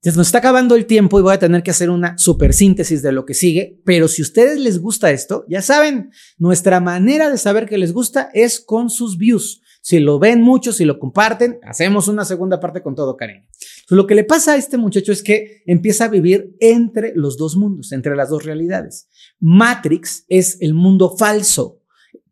Se 0.00 0.12
nos 0.12 0.28
está 0.28 0.38
acabando 0.38 0.76
el 0.76 0.86
tiempo 0.86 1.18
y 1.18 1.22
voy 1.22 1.34
a 1.34 1.38
tener 1.40 1.64
que 1.64 1.72
hacer 1.72 1.90
una 1.90 2.16
super 2.18 2.54
síntesis 2.54 3.02
de 3.02 3.10
lo 3.10 3.26
que 3.26 3.34
sigue, 3.34 3.80
pero 3.84 4.06
si 4.06 4.22
a 4.22 4.26
ustedes 4.26 4.60
les 4.60 4.78
gusta 4.78 5.10
esto, 5.10 5.44
ya 5.48 5.60
saben, 5.60 6.12
nuestra 6.38 6.78
manera 6.78 7.30
de 7.30 7.38
saber 7.38 7.66
que 7.66 7.78
les 7.78 7.92
gusta 7.92 8.30
es 8.32 8.60
con 8.60 8.90
sus 8.90 9.18
views. 9.18 9.60
Si 9.80 9.98
lo 9.98 10.18
ven 10.18 10.40
mucho, 10.40 10.72
si 10.72 10.84
lo 10.84 10.98
comparten, 10.98 11.58
hacemos 11.62 12.06
una 12.06 12.24
segunda 12.24 12.60
parte 12.60 12.82
con 12.82 12.94
todo 12.94 13.16
cariño. 13.16 13.46
lo 13.88 14.06
que 14.06 14.14
le 14.14 14.22
pasa 14.22 14.52
a 14.52 14.56
este 14.56 14.76
muchacho 14.76 15.12
es 15.12 15.22
que 15.22 15.62
empieza 15.66 16.04
a 16.04 16.08
vivir 16.08 16.54
entre 16.60 17.12
los 17.16 17.36
dos 17.36 17.56
mundos, 17.56 17.90
entre 17.92 18.14
las 18.14 18.28
dos 18.28 18.44
realidades. 18.44 19.08
Matrix 19.40 20.24
es 20.28 20.58
el 20.60 20.74
mundo 20.74 21.16
falso, 21.16 21.82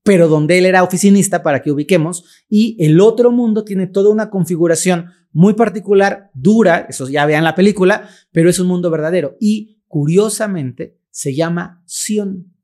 pero 0.03 0.29
donde 0.29 0.59
él 0.59 0.67
era 0.67 0.85
oficinista 0.85 1.43
para 1.43 1.63
que 1.63 1.73
ubiquemos, 1.73 2.25
y 2.49 2.77
el 2.79 3.01
otro 3.01 3.33
mundo 3.33 3.65
tiene 3.65 3.89
toda 3.89 4.11
una 4.11 4.31
configuración 4.31 5.07
muy 5.37 5.53
particular, 5.53 6.31
dura, 6.33 6.87
eso 6.89 7.07
ya 7.11 7.27
vean 7.27 7.45
la 7.45 7.55
película, 7.55 8.09
pero 8.33 8.49
es 8.49 8.59
un 8.59 8.69
mundo 8.69 8.91
verdadero. 8.91 9.37
Y 9.39 9.83
curiosamente 9.87 10.97
se 11.11 11.35
llama 11.35 11.83
Sion. 11.85 12.55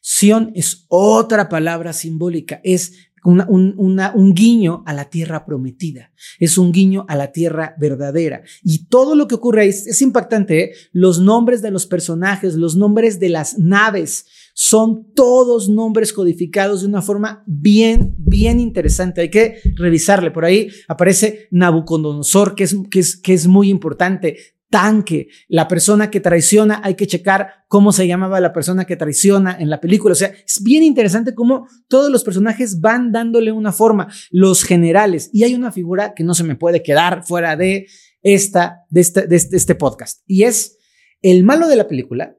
Sion 0.00 0.50
es 0.54 0.86
otra 0.88 1.50
palabra 1.50 1.92
simbólica, 1.92 2.58
es 2.64 3.10
un, 3.22 4.34
guiño 4.34 4.82
a 4.86 4.94
la 4.94 5.10
tierra 5.10 5.44
prometida, 5.44 6.10
es 6.40 6.56
un 6.56 6.72
guiño 6.72 7.04
a 7.06 7.16
la 7.16 7.32
tierra 7.32 7.74
verdadera. 7.78 8.42
Y 8.62 8.86
todo 8.86 9.14
lo 9.14 9.28
que 9.28 9.34
ocurre 9.34 9.62
ahí 9.62 9.68
es, 9.68 10.00
impactante, 10.00 10.64
¿eh? 10.64 10.72
los 10.92 11.20
nombres 11.20 11.60
de 11.60 11.70
los 11.70 11.86
personajes, 11.86 12.54
los 12.54 12.76
nombres 12.76 13.20
de 13.20 13.28
las 13.28 13.58
naves, 13.58 14.24
son 14.58 15.12
todos 15.12 15.68
nombres 15.68 16.14
codificados 16.14 16.80
de 16.80 16.86
una 16.86 17.02
forma 17.02 17.44
bien, 17.46 18.14
bien 18.16 18.58
interesante. 18.58 19.20
Hay 19.20 19.28
que 19.28 19.60
revisarle. 19.76 20.30
Por 20.30 20.46
ahí 20.46 20.70
aparece 20.88 21.46
Nabucodonosor, 21.50 22.54
que 22.54 22.64
es, 22.64 22.74
que 22.90 23.00
es, 23.00 23.18
que 23.18 23.34
es 23.34 23.46
muy 23.46 23.68
importante 23.68 24.38
tanque, 24.70 25.28
la 25.48 25.68
persona 25.68 26.10
que 26.10 26.20
traiciona, 26.20 26.80
hay 26.82 26.94
que 26.94 27.06
checar 27.06 27.66
cómo 27.68 27.92
se 27.92 28.06
llamaba 28.06 28.40
la 28.40 28.54
persona 28.54 28.86
que 28.86 28.96
traiciona 28.96 29.54
en 29.60 29.68
la 29.68 29.78
película. 29.78 30.12
O 30.12 30.16
sea, 30.16 30.28
es 30.28 30.62
bien 30.62 30.82
interesante 30.82 31.34
cómo 31.34 31.68
todos 31.86 32.10
los 32.10 32.24
personajes 32.24 32.80
van 32.80 33.12
dándole 33.12 33.52
una 33.52 33.72
forma, 33.72 34.08
los 34.30 34.64
generales, 34.64 35.28
y 35.34 35.44
hay 35.44 35.54
una 35.54 35.70
figura 35.70 36.14
que 36.14 36.24
no 36.24 36.34
se 36.34 36.44
me 36.44 36.56
puede 36.56 36.82
quedar 36.82 37.24
fuera 37.26 37.56
de 37.56 37.88
esta, 38.22 38.86
de 38.88 39.02
este, 39.02 39.26
de 39.26 39.36
este, 39.36 39.56
este 39.56 39.74
podcast, 39.74 40.22
y 40.26 40.44
es 40.44 40.78
el 41.20 41.44
malo 41.44 41.68
de 41.68 41.76
la 41.76 41.86
película. 41.86 42.36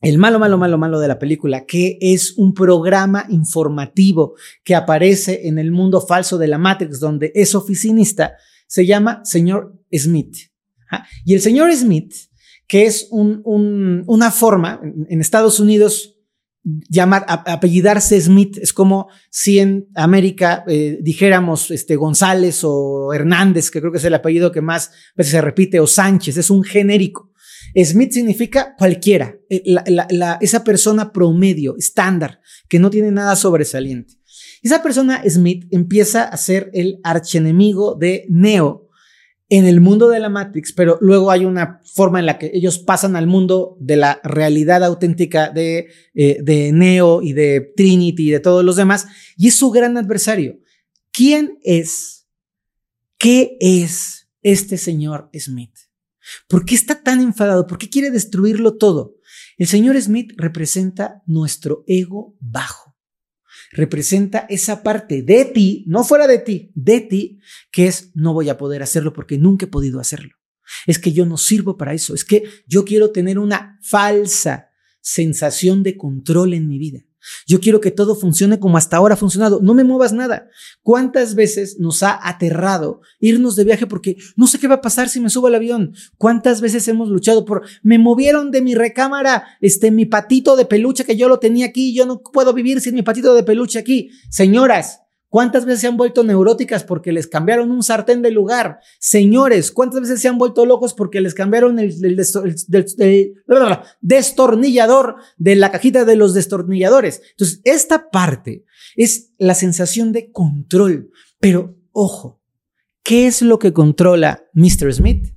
El 0.00 0.18
malo, 0.18 0.38
malo, 0.38 0.58
malo, 0.58 0.78
malo 0.78 1.00
de 1.00 1.08
la 1.08 1.18
película, 1.18 1.66
que 1.66 1.98
es 2.00 2.38
un 2.38 2.54
programa 2.54 3.26
informativo 3.30 4.34
que 4.62 4.76
aparece 4.76 5.48
en 5.48 5.58
el 5.58 5.72
mundo 5.72 6.00
falso 6.00 6.38
de 6.38 6.46
la 6.46 6.58
Matrix, 6.58 7.00
donde 7.00 7.32
es 7.34 7.54
oficinista, 7.56 8.34
se 8.68 8.86
llama 8.86 9.22
señor 9.24 9.74
Smith. 9.92 10.36
Y 11.24 11.34
el 11.34 11.40
señor 11.40 11.74
Smith, 11.74 12.14
que 12.68 12.86
es 12.86 13.08
una 13.10 14.30
forma, 14.30 14.80
en, 15.08 15.20
Estados 15.20 15.58
Unidos, 15.58 16.16
llamar, 16.62 17.24
apellidarse 17.28 18.20
Smith 18.20 18.58
es 18.58 18.72
como 18.72 19.08
si 19.30 19.58
en 19.58 19.88
América 19.94 20.64
eh, 20.68 20.98
dijéramos 21.00 21.70
este, 21.70 21.96
González 21.96 22.60
o 22.62 23.12
Hernández, 23.12 23.70
que 23.70 23.80
creo 23.80 23.90
que 23.90 23.98
es 23.98 24.04
el 24.04 24.14
apellido 24.14 24.52
que 24.52 24.60
más 24.60 24.92
veces 25.16 25.32
se 25.32 25.40
repite, 25.40 25.80
o 25.80 25.88
Sánchez, 25.88 26.36
es 26.36 26.50
un 26.50 26.62
genérico. 26.62 27.27
Smith 27.84 28.12
significa 28.12 28.74
cualquiera, 28.76 29.36
eh, 29.48 29.62
esa 30.40 30.64
persona 30.64 31.12
promedio, 31.12 31.76
estándar, 31.76 32.40
que 32.68 32.78
no 32.78 32.90
tiene 32.90 33.10
nada 33.10 33.36
sobresaliente. 33.36 34.14
Esa 34.62 34.82
persona, 34.82 35.22
Smith, 35.28 35.66
empieza 35.70 36.24
a 36.24 36.36
ser 36.36 36.70
el 36.74 37.00
archenemigo 37.04 37.94
de 37.94 38.26
Neo, 38.28 38.88
en 39.50 39.64
el 39.64 39.80
mundo 39.80 40.10
de 40.10 40.20
la 40.20 40.28
Matrix, 40.28 40.72
pero 40.72 40.98
luego 41.00 41.30
hay 41.30 41.44
una 41.46 41.80
forma 41.94 42.20
en 42.20 42.26
la 42.26 42.38
que 42.38 42.50
ellos 42.52 42.78
pasan 42.78 43.16
al 43.16 43.26
mundo 43.26 43.76
de 43.80 43.96
la 43.96 44.20
realidad 44.22 44.84
auténtica 44.84 45.48
de, 45.48 45.88
eh, 46.14 46.38
de 46.42 46.70
Neo 46.72 47.22
y 47.22 47.32
de 47.32 47.72
Trinity 47.74 48.28
y 48.28 48.30
de 48.30 48.40
todos 48.40 48.62
los 48.62 48.76
demás, 48.76 49.06
y 49.36 49.48
es 49.48 49.54
su 49.54 49.70
gran 49.70 49.96
adversario. 49.96 50.58
¿Quién 51.12 51.58
es? 51.62 52.26
¿Qué 53.16 53.56
es 53.60 54.28
este 54.42 54.76
señor 54.76 55.30
Smith? 55.34 55.87
¿Por 56.48 56.64
qué 56.64 56.74
está 56.74 57.02
tan 57.02 57.20
enfadado? 57.20 57.66
¿Por 57.66 57.78
qué 57.78 57.88
quiere 57.88 58.10
destruirlo 58.10 58.76
todo? 58.76 59.16
El 59.56 59.66
señor 59.66 60.00
Smith 60.00 60.32
representa 60.36 61.22
nuestro 61.26 61.84
ego 61.86 62.36
bajo 62.40 62.88
representa 63.70 64.46
esa 64.48 64.82
parte 64.82 65.22
de 65.22 65.44
ti, 65.44 65.84
no 65.86 66.04
fuera 66.04 66.26
de 66.26 66.38
ti, 66.38 66.72
de 66.74 67.00
ti, 67.00 67.40
que 67.70 67.86
es 67.86 68.10
no 68.14 68.32
voy 68.32 68.48
a 68.48 68.58
poder 68.58 68.82
hacerlo 68.82 69.12
porque 69.12 69.38
nunca 69.38 69.66
he 69.66 69.68
podido 69.68 70.00
hacerlo. 70.00 70.34
Es 70.86 70.98
que 70.98 71.12
yo 71.12 71.24
no 71.26 71.36
sirvo 71.36 71.76
para 71.76 71.94
eso, 71.94 72.14
es 72.14 72.24
que 72.24 72.44
yo 72.66 72.84
quiero 72.84 73.10
tener 73.10 73.38
una 73.38 73.78
falsa 73.82 74.70
sensación 75.00 75.82
de 75.82 75.96
control 75.96 76.54
en 76.54 76.68
mi 76.68 76.78
vida. 76.78 77.04
Yo 77.46 77.60
quiero 77.60 77.80
que 77.80 77.90
todo 77.90 78.14
funcione 78.14 78.58
como 78.58 78.76
hasta 78.76 78.96
ahora 78.96 79.14
ha 79.14 79.18
funcionado. 79.18 79.60
No 79.62 79.74
me 79.74 79.84
muevas 79.84 80.12
nada. 80.12 80.48
¿Cuántas 80.82 81.34
veces 81.34 81.76
nos 81.78 82.02
ha 82.02 82.18
aterrado 82.28 83.00
irnos 83.20 83.56
de 83.56 83.64
viaje 83.64 83.86
porque 83.86 84.16
no 84.36 84.46
sé 84.46 84.58
qué 84.58 84.68
va 84.68 84.76
a 84.76 84.80
pasar 84.80 85.08
si 85.08 85.20
me 85.20 85.30
subo 85.30 85.46
al 85.46 85.54
avión? 85.54 85.94
¿Cuántas 86.16 86.60
veces 86.60 86.86
hemos 86.88 87.08
luchado 87.08 87.44
por 87.44 87.62
me 87.82 87.98
movieron 87.98 88.50
de 88.50 88.62
mi 88.62 88.74
recámara, 88.74 89.44
este 89.60 89.90
mi 89.90 90.06
patito 90.06 90.56
de 90.56 90.64
peluche 90.64 91.04
que 91.04 91.16
yo 91.16 91.28
lo 91.28 91.38
tenía 91.38 91.66
aquí, 91.66 91.94
yo 91.94 92.06
no 92.06 92.22
puedo 92.22 92.52
vivir 92.52 92.80
sin 92.80 92.94
mi 92.94 93.02
patito 93.02 93.34
de 93.34 93.42
peluche 93.42 93.78
aquí? 93.78 94.10
Señoras, 94.30 95.00
¿Cuántas 95.30 95.66
veces 95.66 95.82
se 95.82 95.88
han 95.88 95.98
vuelto 95.98 96.24
neuróticas 96.24 96.84
porque 96.84 97.12
les 97.12 97.26
cambiaron 97.26 97.70
un 97.70 97.82
sartén 97.82 98.22
de 98.22 98.30
lugar? 98.30 98.80
Señores, 98.98 99.70
¿cuántas 99.70 100.00
veces 100.00 100.22
se 100.22 100.28
han 100.28 100.38
vuelto 100.38 100.64
locos 100.64 100.94
porque 100.94 101.20
les 101.20 101.34
cambiaron 101.34 101.78
el, 101.78 102.16
destornillador 104.00 105.16
de 105.36 105.56
la 105.56 105.70
cajita 105.70 106.06
de 106.06 106.16
los 106.16 106.32
destornilladores? 106.32 107.20
Entonces, 107.32 107.60
esta 107.64 108.08
parte 108.10 108.64
es 108.96 109.34
la 109.36 109.54
sensación 109.54 110.12
de 110.12 110.32
control. 110.32 111.10
Pero, 111.38 111.76
ojo, 111.92 112.40
¿qué 113.02 113.26
es 113.26 113.42
lo 113.42 113.58
que 113.58 113.74
controla 113.74 114.46
Mr. 114.54 114.94
Smith? 114.94 115.34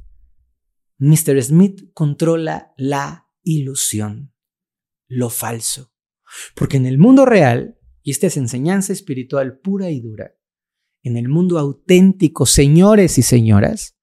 Mr. 0.99 1.41
Smith 1.43 1.91
controla 1.93 2.71
la 2.77 3.27
ilusión, 3.43 4.31
lo 5.09 5.29
falso. 5.29 5.91
Porque 6.55 6.77
en 6.77 6.85
el 6.85 6.97
mundo 6.97 7.25
real, 7.25 7.77
y 8.03 8.11
esta 8.11 8.27
es 8.27 8.37
enseñanza 8.37 8.93
espiritual 8.93 9.59
pura 9.59 9.89
y 9.91 9.99
dura. 9.99 10.35
En 11.03 11.17
el 11.17 11.29
mundo 11.29 11.57
auténtico, 11.57 12.45
señores 12.45 13.17
y 13.17 13.21
señoras, 13.21 13.95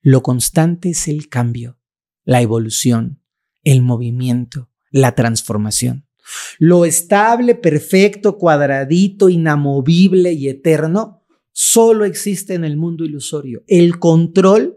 lo 0.00 0.22
constante 0.22 0.90
es 0.90 1.08
el 1.08 1.28
cambio, 1.28 1.78
la 2.24 2.40
evolución, 2.42 3.20
el 3.64 3.82
movimiento, 3.82 4.70
la 4.90 5.14
transformación. 5.14 6.06
Lo 6.58 6.84
estable, 6.84 7.54
perfecto, 7.54 8.38
cuadradito, 8.38 9.28
inamovible 9.28 10.32
y 10.32 10.48
eterno 10.48 11.24
solo 11.52 12.04
existe 12.04 12.54
en 12.54 12.64
el 12.64 12.76
mundo 12.76 13.04
ilusorio. 13.04 13.64
El 13.66 13.98
control 13.98 14.75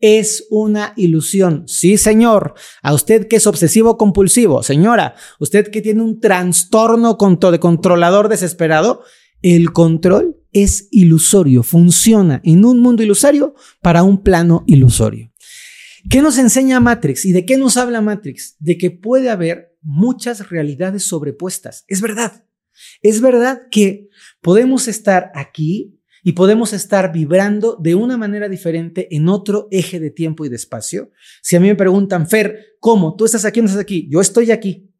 es 0.00 0.46
una 0.50 0.92
ilusión. 0.96 1.64
Sí, 1.66 1.98
señor. 1.98 2.54
A 2.82 2.94
usted 2.94 3.28
que 3.28 3.36
es 3.36 3.46
obsesivo 3.46 3.96
compulsivo, 3.96 4.62
señora, 4.62 5.14
usted 5.38 5.70
que 5.70 5.82
tiene 5.82 6.02
un 6.02 6.20
trastorno 6.20 7.16
de 7.50 7.60
controlador 7.60 8.28
desesperado, 8.28 9.02
el 9.42 9.72
control 9.72 10.36
es 10.52 10.88
ilusorio, 10.90 11.62
funciona 11.62 12.40
en 12.44 12.64
un 12.64 12.80
mundo 12.80 13.02
ilusorio 13.02 13.54
para 13.80 14.02
un 14.02 14.22
plano 14.22 14.64
ilusorio. 14.66 15.30
¿Qué 16.08 16.22
nos 16.22 16.38
enseña 16.38 16.80
Matrix 16.80 17.24
y 17.24 17.32
de 17.32 17.44
qué 17.44 17.58
nos 17.58 17.76
habla 17.76 18.00
Matrix? 18.00 18.56
De 18.58 18.78
que 18.78 18.90
puede 18.90 19.28
haber 19.28 19.76
muchas 19.82 20.48
realidades 20.48 21.04
sobrepuestas. 21.04 21.84
Es 21.88 22.00
verdad. 22.00 22.44
Es 23.02 23.20
verdad 23.20 23.62
que 23.70 24.08
podemos 24.40 24.88
estar 24.88 25.30
aquí 25.34 25.99
y 26.22 26.32
podemos 26.32 26.72
estar 26.72 27.12
vibrando 27.12 27.76
de 27.80 27.94
una 27.94 28.16
manera 28.16 28.48
diferente 28.48 29.14
en 29.14 29.28
otro 29.28 29.68
eje 29.70 30.00
de 30.00 30.10
tiempo 30.10 30.44
y 30.44 30.48
de 30.48 30.56
espacio. 30.56 31.10
Si 31.42 31.56
a 31.56 31.60
mí 31.60 31.68
me 31.68 31.76
preguntan, 31.76 32.28
Fer, 32.28 32.76
¿cómo? 32.80 33.16
¿Tú 33.16 33.24
estás 33.24 33.44
aquí 33.44 33.60
o 33.60 33.62
no 33.62 33.68
estás 33.68 33.82
aquí? 33.82 34.08
Yo 34.10 34.20
estoy 34.20 34.50
aquí, 34.50 34.90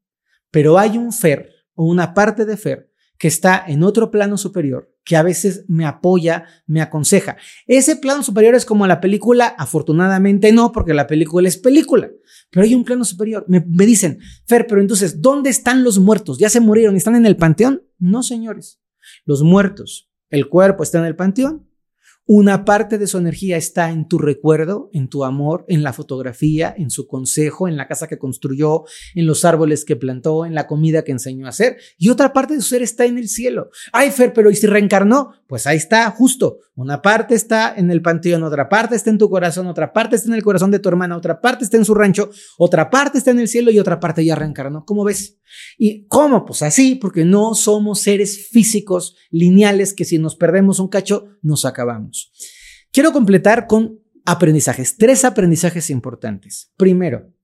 pero 0.50 0.78
hay 0.78 0.98
un 0.98 1.12
Fer 1.12 1.50
o 1.74 1.86
una 1.86 2.14
parte 2.14 2.44
de 2.44 2.56
Fer 2.56 2.90
que 3.18 3.28
está 3.28 3.62
en 3.66 3.82
otro 3.82 4.10
plano 4.10 4.38
superior, 4.38 4.96
que 5.04 5.14
a 5.14 5.22
veces 5.22 5.66
me 5.68 5.84
apoya, 5.84 6.46
me 6.66 6.80
aconseja. 6.80 7.36
Ese 7.66 7.96
plano 7.96 8.22
superior 8.22 8.54
es 8.54 8.64
como 8.64 8.86
la 8.86 8.98
película, 8.98 9.46
afortunadamente 9.58 10.52
no, 10.52 10.72
porque 10.72 10.94
la 10.94 11.06
película 11.06 11.46
es 11.46 11.58
película, 11.58 12.10
pero 12.50 12.64
hay 12.64 12.74
un 12.74 12.82
plano 12.82 13.04
superior. 13.04 13.44
Me, 13.46 13.60
dicen, 13.84 14.20
Fer, 14.46 14.66
pero 14.66 14.80
entonces, 14.80 15.20
¿dónde 15.20 15.50
están 15.50 15.84
los 15.84 15.98
muertos? 15.98 16.38
¿Ya 16.38 16.48
se 16.48 16.60
murieron? 16.60 16.96
¿Están 16.96 17.14
en 17.14 17.26
el 17.26 17.36
panteón? 17.36 17.82
No, 17.98 18.22
señores. 18.22 18.80
Los 19.26 19.42
muertos 19.42 20.09
el 20.30 20.48
cuerpo 20.48 20.82
está 20.82 20.98
en 20.98 21.04
el 21.04 21.16
panteón. 21.16 21.66
Una 22.32 22.64
parte 22.64 22.96
de 22.96 23.08
su 23.08 23.18
energía 23.18 23.56
está 23.56 23.90
en 23.90 24.06
tu 24.06 24.16
recuerdo, 24.16 24.88
en 24.92 25.08
tu 25.08 25.24
amor, 25.24 25.64
en 25.66 25.82
la 25.82 25.92
fotografía, 25.92 26.72
en 26.78 26.90
su 26.90 27.08
consejo, 27.08 27.66
en 27.66 27.76
la 27.76 27.88
casa 27.88 28.06
que 28.06 28.18
construyó, 28.18 28.84
en 29.16 29.26
los 29.26 29.44
árboles 29.44 29.84
que 29.84 29.96
plantó, 29.96 30.46
en 30.46 30.54
la 30.54 30.68
comida 30.68 31.02
que 31.02 31.10
enseñó 31.10 31.46
a 31.46 31.48
hacer. 31.48 31.78
Y 31.98 32.08
otra 32.08 32.32
parte 32.32 32.54
de 32.54 32.60
su 32.60 32.68
ser 32.68 32.82
está 32.82 33.04
en 33.04 33.18
el 33.18 33.28
cielo. 33.28 33.70
Ay, 33.92 34.12
Fer, 34.12 34.32
pero 34.32 34.48
¿y 34.48 34.54
si 34.54 34.68
reencarnó? 34.68 35.32
Pues 35.50 35.66
ahí 35.66 35.78
está, 35.78 36.08
justo. 36.12 36.58
Una 36.76 37.02
parte 37.02 37.34
está 37.34 37.74
en 37.76 37.90
el 37.90 38.02
panteón, 38.02 38.44
otra 38.44 38.68
parte 38.68 38.94
está 38.94 39.10
en 39.10 39.18
tu 39.18 39.28
corazón, 39.28 39.66
otra 39.66 39.92
parte 39.92 40.14
está 40.14 40.28
en 40.28 40.36
el 40.36 40.44
corazón 40.44 40.70
de 40.70 40.78
tu 40.78 40.88
hermana, 40.88 41.16
otra 41.16 41.40
parte 41.40 41.64
está 41.64 41.76
en 41.76 41.84
su 41.84 41.92
rancho, 41.92 42.30
otra 42.56 42.88
parte 42.88 43.18
está 43.18 43.32
en 43.32 43.40
el 43.40 43.48
cielo 43.48 43.72
y 43.72 43.80
otra 43.80 43.98
parte 43.98 44.24
ya 44.24 44.36
reencarnó. 44.36 44.84
¿Cómo 44.84 45.02
ves? 45.02 45.40
¿Y 45.76 46.06
cómo? 46.06 46.44
Pues 46.44 46.62
así, 46.62 46.94
porque 46.94 47.24
no 47.24 47.56
somos 47.56 47.98
seres 47.98 48.46
físicos 48.52 49.16
lineales 49.32 49.92
que 49.92 50.04
si 50.04 50.18
nos 50.18 50.36
perdemos 50.36 50.78
un 50.78 50.86
cacho, 50.86 51.24
nos 51.42 51.64
acabamos. 51.64 52.30
Quiero 52.92 53.10
completar 53.10 53.66
con 53.66 53.98
aprendizajes, 54.24 54.98
tres 54.98 55.24
aprendizajes 55.24 55.90
importantes. 55.90 56.70
Primero, 56.76 57.34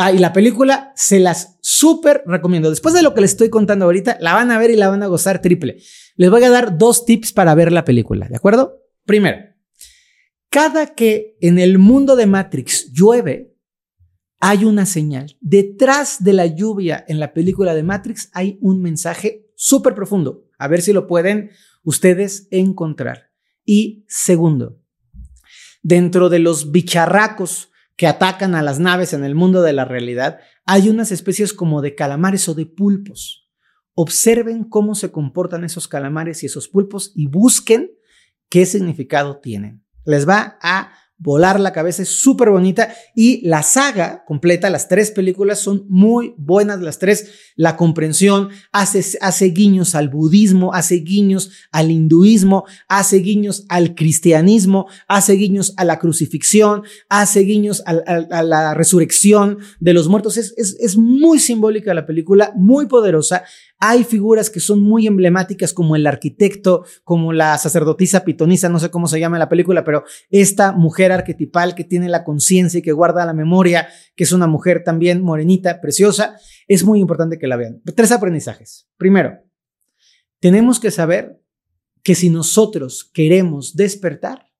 Ah, 0.00 0.12
y 0.12 0.18
la 0.18 0.32
película 0.32 0.92
se 0.94 1.18
las 1.18 1.58
súper 1.60 2.22
recomiendo. 2.24 2.70
Después 2.70 2.94
de 2.94 3.02
lo 3.02 3.14
que 3.14 3.20
les 3.20 3.32
estoy 3.32 3.50
contando 3.50 3.84
ahorita, 3.84 4.16
la 4.20 4.32
van 4.32 4.52
a 4.52 4.58
ver 4.58 4.70
y 4.70 4.76
la 4.76 4.88
van 4.88 5.02
a 5.02 5.08
gozar 5.08 5.42
triple. 5.42 5.78
Les 6.14 6.30
voy 6.30 6.44
a 6.44 6.50
dar 6.50 6.78
dos 6.78 7.04
tips 7.04 7.32
para 7.32 7.52
ver 7.56 7.72
la 7.72 7.84
película, 7.84 8.28
¿de 8.28 8.36
acuerdo? 8.36 8.78
Primero, 9.04 9.38
cada 10.50 10.94
que 10.94 11.36
en 11.40 11.58
el 11.58 11.78
mundo 11.78 12.14
de 12.14 12.26
Matrix 12.26 12.92
llueve, 12.92 13.56
hay 14.38 14.64
una 14.64 14.86
señal. 14.86 15.36
Detrás 15.40 16.22
de 16.22 16.32
la 16.32 16.46
lluvia 16.46 17.04
en 17.08 17.18
la 17.18 17.34
película 17.34 17.74
de 17.74 17.82
Matrix 17.82 18.30
hay 18.32 18.56
un 18.60 18.80
mensaje 18.80 19.50
súper 19.56 19.96
profundo. 19.96 20.44
A 20.60 20.68
ver 20.68 20.80
si 20.80 20.92
lo 20.92 21.08
pueden 21.08 21.50
ustedes 21.82 22.46
encontrar. 22.52 23.32
Y 23.64 24.04
segundo, 24.06 24.80
dentro 25.82 26.28
de 26.28 26.38
los 26.38 26.70
bicharracos 26.70 27.72
que 27.98 28.06
atacan 28.06 28.54
a 28.54 28.62
las 28.62 28.78
naves 28.78 29.12
en 29.12 29.24
el 29.24 29.34
mundo 29.34 29.60
de 29.60 29.72
la 29.72 29.84
realidad, 29.84 30.38
hay 30.64 30.88
unas 30.88 31.10
especies 31.10 31.52
como 31.52 31.82
de 31.82 31.96
calamares 31.96 32.48
o 32.48 32.54
de 32.54 32.64
pulpos. 32.64 33.50
Observen 33.94 34.62
cómo 34.62 34.94
se 34.94 35.10
comportan 35.10 35.64
esos 35.64 35.88
calamares 35.88 36.44
y 36.44 36.46
esos 36.46 36.68
pulpos 36.68 37.10
y 37.16 37.26
busquen 37.26 37.90
qué 38.48 38.66
significado 38.66 39.40
tienen. 39.40 39.84
Les 40.04 40.28
va 40.28 40.58
a 40.62 40.92
volar 41.18 41.58
la 41.58 41.72
cabeza, 41.72 42.02
es 42.02 42.08
súper 42.08 42.50
bonita. 42.50 42.94
Y 43.14 43.46
la 43.46 43.62
saga 43.62 44.24
completa, 44.24 44.70
las 44.70 44.88
tres 44.88 45.10
películas 45.10 45.58
son 45.58 45.84
muy 45.88 46.34
buenas, 46.38 46.80
las 46.80 46.98
tres, 46.98 47.32
la 47.56 47.76
comprensión 47.76 48.50
hace, 48.72 49.04
hace 49.20 49.46
guiños 49.46 49.94
al 49.94 50.08
budismo, 50.08 50.72
hace 50.72 50.96
guiños 50.96 51.50
al 51.72 51.90
hinduismo, 51.90 52.64
hace 52.88 53.16
guiños 53.18 53.64
al 53.68 53.94
cristianismo, 53.94 54.86
hace 55.08 55.32
guiños 55.34 55.74
a 55.76 55.84
la 55.84 55.98
crucifixión, 55.98 56.84
hace 57.08 57.40
guiños 57.40 57.82
a, 57.84 57.90
a 58.30 58.42
la 58.42 58.74
resurrección 58.74 59.58
de 59.80 59.94
los 59.94 60.08
muertos, 60.08 60.36
es, 60.36 60.54
es, 60.56 60.76
es 60.78 60.96
muy 60.96 61.40
simbólica 61.40 61.92
la 61.94 62.06
película, 62.06 62.52
muy 62.56 62.86
poderosa 62.86 63.42
hay 63.80 64.04
figuras 64.04 64.50
que 64.50 64.60
son 64.60 64.82
muy 64.82 65.06
emblemáticas 65.06 65.72
como 65.72 65.94
el 65.94 66.06
arquitecto, 66.06 66.84
como 67.04 67.32
la 67.32 67.56
sacerdotisa 67.58 68.24
pitonisa, 68.24 68.68
no 68.68 68.78
sé 68.78 68.90
cómo 68.90 69.06
se 69.06 69.20
llama 69.20 69.36
en 69.36 69.40
la 69.40 69.48
película, 69.48 69.84
pero 69.84 70.04
esta 70.30 70.72
mujer 70.72 71.12
arquetipal 71.12 71.74
que 71.74 71.84
tiene 71.84 72.08
la 72.08 72.24
conciencia 72.24 72.78
y 72.78 72.82
que 72.82 72.92
guarda 72.92 73.24
la 73.24 73.32
memoria, 73.32 73.88
que 74.16 74.24
es 74.24 74.32
una 74.32 74.46
mujer 74.46 74.82
también 74.84 75.22
morenita, 75.22 75.80
preciosa, 75.80 76.36
es 76.66 76.84
muy 76.84 77.00
importante 77.00 77.38
que 77.38 77.46
la 77.46 77.56
vean. 77.56 77.80
Tres 77.94 78.10
aprendizajes. 78.12 78.88
Primero, 78.96 79.38
tenemos 80.40 80.80
que 80.80 80.90
saber 80.90 81.40
que 82.02 82.14
si 82.14 82.30
nosotros 82.30 83.08
queremos 83.12 83.76
despertar, 83.76 84.50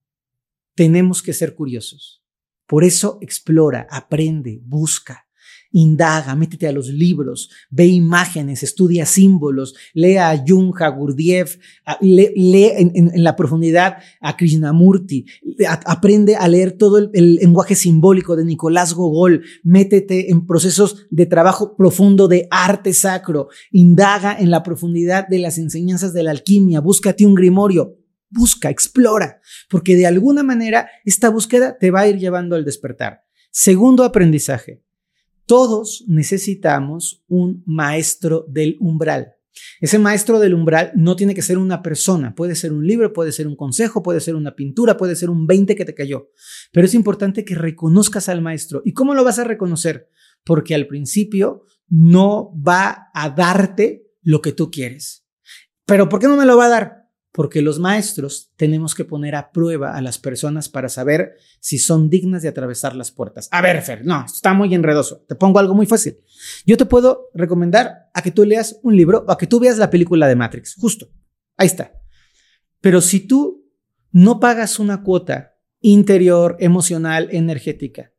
tenemos 0.75 1.23
que 1.23 1.33
ser 1.33 1.55
curiosos. 1.55 2.25
Por 2.67 2.85
eso 2.85 3.19
explora, 3.21 3.87
aprende, 3.91 4.61
busca 4.63 5.28
indaga, 5.71 6.35
métete 6.35 6.67
a 6.67 6.73
los 6.73 6.89
libros, 6.89 7.51
ve 7.71 7.87
imágenes, 7.87 8.63
estudia 8.63 9.07
símbolos, 9.07 9.75
lea 9.95 10.31
a 10.31 10.45
Jung, 10.47 10.75
a 10.81 10.89
Gurdjieff, 10.89 11.59
lee, 12.01 12.73
en, 12.77 13.11
la 13.23 13.37
profundidad 13.37 13.99
a 14.21 14.37
Krishnamurti, 14.37 15.27
aprende 15.85 16.37
a 16.37 16.49
leer 16.49 16.73
todo 16.73 16.99
el, 16.99 17.11
el, 17.13 17.35
lenguaje 17.37 17.75
simbólico 17.75 18.37
de 18.37 18.45
Nicolás 18.45 18.95
Gogol, 18.95 19.43
métete 19.63 20.31
en 20.31 20.47
procesos 20.47 21.07
de 21.11 21.27
trabajo 21.27 21.77
profundo 21.77 22.29
de 22.29 22.49
arte 22.51 22.93
sacro, 22.93 23.49
indaga 23.71 24.37
en 24.39 24.51
la 24.51 24.63
profundidad 24.63 25.29
de 25.29 25.39
las 25.39 25.59
enseñanzas 25.59 26.13
de 26.13 26.23
la 26.23 26.31
alquimia, 26.31 26.81
búscate 26.81 27.27
un 27.27 27.35
grimorio, 27.35 27.99
busca, 28.31 28.71
explora, 28.71 29.41
porque 29.69 29.97
de 29.97 30.07
alguna 30.07 30.43
manera 30.43 30.89
esta 31.05 31.31
búsqueda 31.31 31.79
te 31.79 31.91
va 31.91 32.01
a 32.01 32.09
ir 32.09 32.19
llevando 32.19 32.57
al 32.57 32.65
despertar. 32.65 33.23
Segundo 33.51 34.05
aprendizaje, 34.05 34.83
todos 35.49 36.05
necesitamos 36.07 37.25
un 37.27 37.65
maestro 37.67 38.45
del 38.49 38.77
umbral. 38.79 39.35
Ese 39.81 39.99
maestro 39.99 40.39
del 40.39 40.55
umbral 40.55 40.93
no 40.95 41.17
tiene 41.17 41.35
que 41.35 41.43
ser 41.43 41.59
una 41.59 41.83
persona, 41.83 42.35
puede 42.35 42.55
ser 42.55 42.73
un 42.73 42.87
libro, 42.87 43.13
puede 43.13 43.33
ser 43.33 43.49
un 43.49 43.57
consejo, 43.57 44.03
puede 44.03 44.21
ser 44.21 44.37
una 44.37 44.55
pintura, 44.55 44.97
puede 44.97 45.17
ser 45.17 45.31
un 45.31 45.47
20 45.47 45.75
que 45.75 45.85
te 45.85 45.95
cayó. 45.95 46.31
Pero 46.71 46.87
es 46.87 46.95
importante 46.95 47.45
que 47.45 47.55
reconozcas 47.55 48.29
al 48.29 48.43
maestro. 48.43 48.83
¿Y 48.85 48.93
cómo 48.93 49.15
lo 49.15 49.25
vas 49.25 49.39
a 49.39 49.45
reconocer? 49.45 50.09
Porque 50.45 50.75
al 50.75 50.87
principio 50.87 51.65
no 51.89 52.53
va 52.55 53.09
a 53.15 53.31
darte 53.31 54.07
lo 54.23 54.43
que 54.43 54.53
tú 54.53 54.71
quieres. 54.71 55.27
Pero 55.87 56.09
¿por 56.09 56.21
qué 56.21 56.29
no 56.29 56.37
me 56.37 56.47
lo 56.47 56.59
va 56.59 56.67
a 56.67 56.69
dar? 56.69 56.98
Porque 57.33 57.63
los 57.63 57.79
maestros 57.79 58.53
tenemos 58.57 58.95
que 58.95 59.05
poner 59.05 59.35
a 59.35 59.53
prueba 59.53 59.97
a 59.97 60.01
las 60.01 60.19
personas 60.19 60.69
para 60.69 60.89
saber 60.89 61.35
si 61.61 61.79
son 61.79 62.09
dignas 62.09 62.43
de 62.43 62.49
atravesar 62.49 62.97
las 62.97 63.11
puertas. 63.11 63.49
A 63.53 63.61
ver, 63.61 63.81
Fer, 63.83 64.05
no, 64.05 64.25
está 64.25 64.55
muy 64.55 64.75
enredoso. 64.75 65.25
Te 65.29 65.35
pongo 65.35 65.59
algo 65.59 65.75
muy 65.75 65.87
fácil. 65.87 66.19
Yo 66.67 66.77
te 66.77 66.87
puedo 66.87 67.31
recomendar 67.35 68.09
a 68.15 68.23
que 68.23 68.31
tú 68.31 68.45
leas 68.45 68.79
un 68.83 68.97
libro 68.97 69.25
o 69.27 69.31
a 69.31 69.39
que 69.39 69.47
tú 69.47 69.61
veas 69.61 69.79
la 69.79 69.91
película 69.91 70.27
de 70.27 70.37
Matrix, 70.37 70.75
justo. 70.75 71.11
Ahí 71.57 71.67
está. 71.67 71.93
Pero 72.81 73.01
si 73.01 73.21
tú 73.21 73.71
no 74.11 74.41
pagas 74.41 74.79
una 74.79 75.03
cuota 75.03 75.57
interior, 75.81 76.57
emocional, 76.61 77.29
energética, 77.31 78.13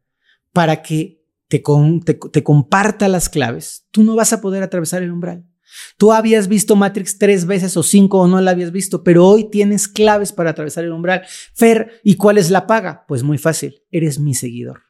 para 0.53 0.81
que 0.81 1.23
te, 1.47 1.63
te, 2.05 2.13
te 2.13 2.43
comparta 2.43 3.07
las 3.07 3.27
claves, 3.27 3.87
tú 3.91 4.03
no 4.03 4.15
vas 4.15 4.33
a 4.33 4.41
poder 4.41 4.61
atravesar 4.61 5.01
el 5.01 5.11
umbral. 5.11 5.48
Tú 5.97 6.11
habías 6.11 6.47
visto 6.47 6.75
Matrix 6.75 7.17
tres 7.17 7.45
veces 7.45 7.75
o 7.77 7.83
cinco 7.83 8.19
o 8.19 8.27
no 8.27 8.41
la 8.41 8.51
habías 8.51 8.71
visto, 8.71 9.03
pero 9.03 9.25
hoy 9.25 9.49
tienes 9.49 9.87
claves 9.87 10.31
para 10.31 10.51
atravesar 10.51 10.83
el 10.83 10.91
umbral. 10.91 11.23
Fer, 11.53 11.99
¿y 12.03 12.15
cuál 12.15 12.37
es 12.37 12.49
la 12.49 12.67
paga? 12.67 13.05
Pues 13.07 13.23
muy 13.23 13.37
fácil, 13.37 13.81
eres 13.91 14.19
mi 14.19 14.33
seguidor. 14.33 14.81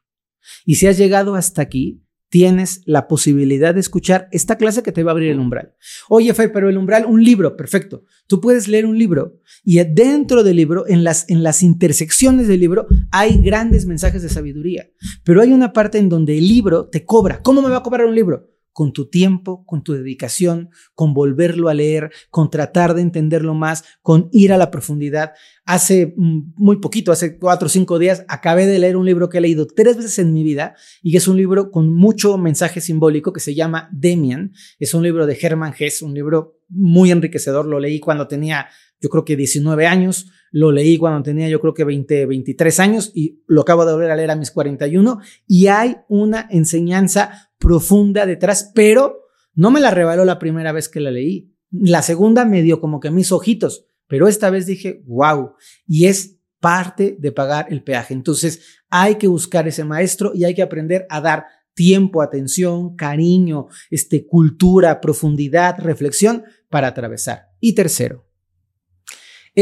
Y 0.65 0.75
si 0.75 0.87
has 0.87 0.97
llegado 0.97 1.35
hasta 1.35 1.61
aquí, 1.61 2.03
tienes 2.29 2.81
la 2.85 3.07
posibilidad 3.07 3.73
de 3.73 3.79
escuchar 3.79 4.29
esta 4.31 4.57
clase 4.57 4.83
que 4.83 4.91
te 4.91 5.03
va 5.03 5.11
a 5.11 5.13
abrir 5.13 5.31
el 5.31 5.39
umbral. 5.39 5.73
Oye, 6.07 6.33
Fer, 6.33 6.51
pero 6.51 6.69
el 6.69 6.77
umbral, 6.77 7.05
un 7.05 7.23
libro, 7.23 7.57
perfecto. 7.57 8.03
Tú 8.27 8.39
puedes 8.39 8.67
leer 8.67 8.85
un 8.85 8.97
libro 8.97 9.39
y 9.63 9.83
dentro 9.83 10.43
del 10.43 10.55
libro, 10.55 10.87
en 10.87 11.03
las, 11.03 11.27
en 11.29 11.43
las 11.43 11.63
intersecciones 11.63 12.47
del 12.47 12.59
libro, 12.59 12.87
hay 13.11 13.41
grandes 13.41 13.85
mensajes 13.85 14.21
de 14.21 14.29
sabiduría. 14.29 14.89
Pero 15.23 15.41
hay 15.41 15.51
una 15.51 15.73
parte 15.73 15.97
en 15.97 16.09
donde 16.09 16.37
el 16.37 16.47
libro 16.47 16.87
te 16.87 17.03
cobra. 17.03 17.41
¿Cómo 17.41 17.61
me 17.61 17.69
va 17.69 17.77
a 17.77 17.83
cobrar 17.83 18.05
un 18.05 18.15
libro? 18.15 18.47
Con 18.71 18.93
tu 18.93 19.09
tiempo, 19.09 19.65
con 19.65 19.83
tu 19.83 19.93
dedicación, 19.93 20.69
con 20.93 21.13
volverlo 21.13 21.69
a 21.69 21.73
leer, 21.73 22.11
con 22.29 22.49
tratar 22.49 22.93
de 22.93 23.01
entenderlo 23.01 23.53
más, 23.53 23.83
con 24.01 24.29
ir 24.31 24.53
a 24.53 24.57
la 24.57 24.71
profundidad. 24.71 25.33
Hace 25.65 26.13
mm, 26.15 26.53
muy 26.55 26.77
poquito, 26.77 27.11
hace 27.11 27.37
cuatro 27.37 27.65
o 27.65 27.69
cinco 27.69 27.99
días, 27.99 28.23
acabé 28.27 28.65
de 28.65 28.79
leer 28.79 28.97
un 28.97 29.05
libro 29.05 29.29
que 29.29 29.39
he 29.39 29.41
leído 29.41 29.67
tres 29.67 29.97
veces 29.97 30.19
en 30.19 30.33
mi 30.33 30.43
vida 30.43 30.75
y 31.01 31.11
que 31.11 31.17
es 31.17 31.27
un 31.27 31.37
libro 31.37 31.71
con 31.71 31.93
mucho 31.93 32.37
mensaje 32.37 32.81
simbólico 32.81 33.33
que 33.33 33.39
se 33.39 33.55
llama 33.55 33.89
Demian. 33.91 34.53
Es 34.79 34.93
un 34.93 35.03
libro 35.03 35.25
de 35.25 35.37
Hermann 35.39 35.73
Hesse, 35.77 36.03
un 36.03 36.13
libro 36.13 36.59
muy 36.69 37.11
enriquecedor. 37.11 37.65
Lo 37.65 37.79
leí 37.79 37.99
cuando 37.99 38.27
tenía, 38.27 38.67
yo 38.99 39.09
creo 39.09 39.25
que 39.25 39.35
19 39.35 39.87
años. 39.87 40.31
Lo 40.51 40.71
leí 40.71 40.97
cuando 40.97 41.21
tenía, 41.21 41.47
yo 41.47 41.61
creo 41.61 41.73
que 41.73 41.83
20, 41.83 42.25
23 42.25 42.79
años 42.79 43.11
y 43.13 43.43
lo 43.45 43.61
acabo 43.61 43.85
de 43.85 43.93
volver 43.93 44.09
a 44.09 44.15
leer 44.15 44.31
a 44.31 44.35
mis 44.35 44.51
41. 44.51 45.19
Y 45.47 45.67
hay 45.67 45.97
una 46.07 46.47
enseñanza 46.49 47.51
profunda 47.59 48.25
detrás, 48.25 48.71
pero 48.73 49.19
no 49.53 49.69
me 49.71 49.79
la 49.79 49.91
revaló 49.91 50.25
la 50.25 50.39
primera 50.39 50.71
vez 50.71 50.89
que 50.89 51.01
la 51.01 51.11
leí. 51.11 51.53
La 51.71 52.01
segunda 52.01 52.45
me 52.45 52.63
dio 52.63 52.81
como 52.81 52.99
que 52.99 53.11
mis 53.11 53.31
ojitos, 53.31 53.85
pero 54.07 54.27
esta 54.27 54.49
vez 54.49 54.65
dije, 54.65 55.03
wow, 55.05 55.53
y 55.85 56.05
es 56.05 56.39
parte 56.59 57.15
de 57.19 57.31
pagar 57.31 57.67
el 57.69 57.83
peaje. 57.83 58.13
Entonces 58.13 58.79
hay 58.89 59.15
que 59.15 59.27
buscar 59.27 59.67
ese 59.67 59.83
maestro 59.83 60.31
y 60.33 60.45
hay 60.45 60.55
que 60.55 60.63
aprender 60.63 61.05
a 61.09 61.21
dar 61.21 61.45
tiempo, 61.73 62.21
atención, 62.21 62.95
cariño, 62.95 63.67
este, 63.89 64.25
cultura, 64.25 64.99
profundidad, 64.99 65.77
reflexión 65.79 66.43
para 66.69 66.87
atravesar. 66.87 67.49
Y 67.59 67.73
tercero, 67.73 68.28